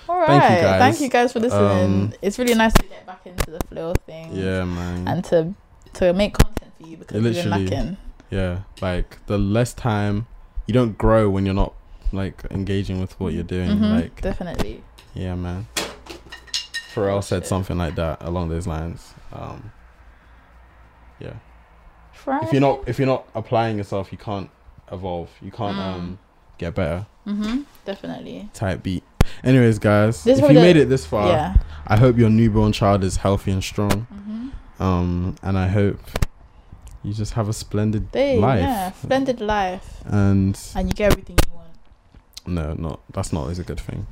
[0.08, 0.26] All right.
[0.28, 0.78] Thank you, guys.
[0.78, 1.84] Thank you guys for listening.
[1.84, 4.36] Um, it's really nice to get back into the flow of things.
[4.38, 5.08] Yeah, man.
[5.08, 5.52] And to
[5.94, 7.96] to make content for you because we've been lacking.
[8.30, 8.60] yeah.
[8.80, 10.28] Like the less time
[10.66, 11.74] you don't grow when you're not
[12.12, 13.68] like engaging with what you're doing.
[13.70, 14.84] Mhm, Like definitely.
[15.12, 15.66] yeah, man.
[16.94, 19.12] Pharrell said something like that along those lines.
[19.32, 19.72] Um
[21.18, 21.34] Yeah.
[22.18, 22.46] Friday.
[22.46, 24.50] If you're not if you're not applying yourself, you can't
[24.92, 25.28] evolve.
[25.42, 25.94] You can't Mm.
[25.94, 26.18] um
[26.58, 27.06] get better.
[27.26, 27.62] Mm-hmm.
[27.84, 28.48] Definitely.
[28.54, 29.04] Type beat.
[29.44, 31.54] Anyways, guys, This if you the- made it this far, yeah.
[31.86, 34.06] I hope your newborn child is healthy and strong.
[34.12, 34.82] Mhm.
[34.84, 35.98] Um, and I hope
[37.02, 38.60] you just have a splendid Babe, life.
[38.60, 41.74] yeah, splendid life, And and you get everything you want.
[42.46, 44.06] no, not that's not always a good thing.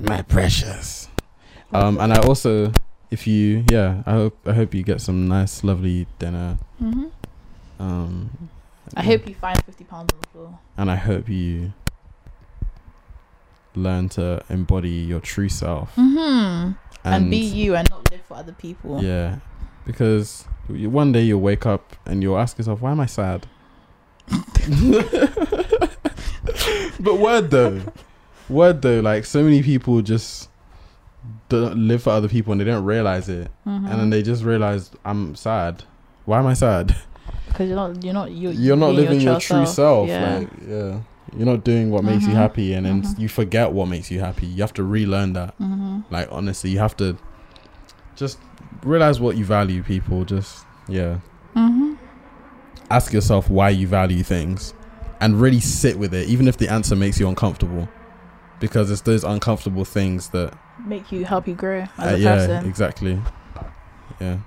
[0.00, 1.08] My precious.
[1.72, 2.72] Um, and I also,
[3.10, 6.58] if you, yeah, I hope I hope you get some nice, lovely dinner.
[6.82, 7.10] Mhm.
[7.80, 8.30] Um,
[8.96, 10.58] I hope you find fifty pounds on the floor.
[10.76, 11.72] and I hope you
[13.74, 16.76] learn to embody your true self Mhm.
[17.04, 19.02] and, And, be you and not live for other people.
[19.02, 19.36] Yeah,
[19.86, 23.46] because one day you'll wake up and you'll ask yourself, "Why am I sad?"
[27.00, 27.80] but word though,
[28.48, 30.48] word though, like so many people just
[31.50, 33.90] live for other people and they don't realize it, Mhm.
[33.90, 35.84] and then they just realize I'm sad.
[36.24, 36.94] Why am I sad?
[37.48, 40.08] because you're not you're not you You're not living your true self.
[40.08, 40.38] Yeah.
[40.38, 40.98] Like, yeah,
[41.36, 42.36] you're not doing what makes you Mhm.
[42.36, 43.18] happy, and then Mhm.
[43.18, 44.46] you forget what makes you happy.
[44.46, 45.54] You have to relearn that.
[45.58, 47.16] hmm Like honestly, you have to
[48.16, 48.38] just
[48.84, 49.82] realize what you value.
[49.82, 51.16] People just yeah.
[52.90, 54.72] ask yourself why you value things
[55.20, 57.86] and really sit with it even if the answer makes you uncomfortable
[58.60, 62.34] because it's those uncomfortable things that Make you help you grow as uh, a yeah
[62.36, 62.66] person.
[62.66, 63.20] exactly
[64.20, 64.38] yeah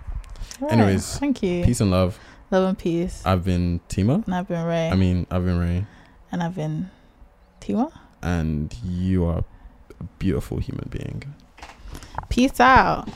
[0.60, 1.64] Right, anyways, thank you.
[1.66, 2.20] peace and love
[2.52, 3.22] Love and peace.
[3.26, 4.90] i've been tima and I've been Ray.
[4.90, 5.86] i mean i've been ray
[6.32, 6.90] and I've been
[7.60, 7.92] Tima.
[8.22, 9.44] and you are
[10.00, 11.24] a beautiful human being
[12.30, 13.10] Peace out.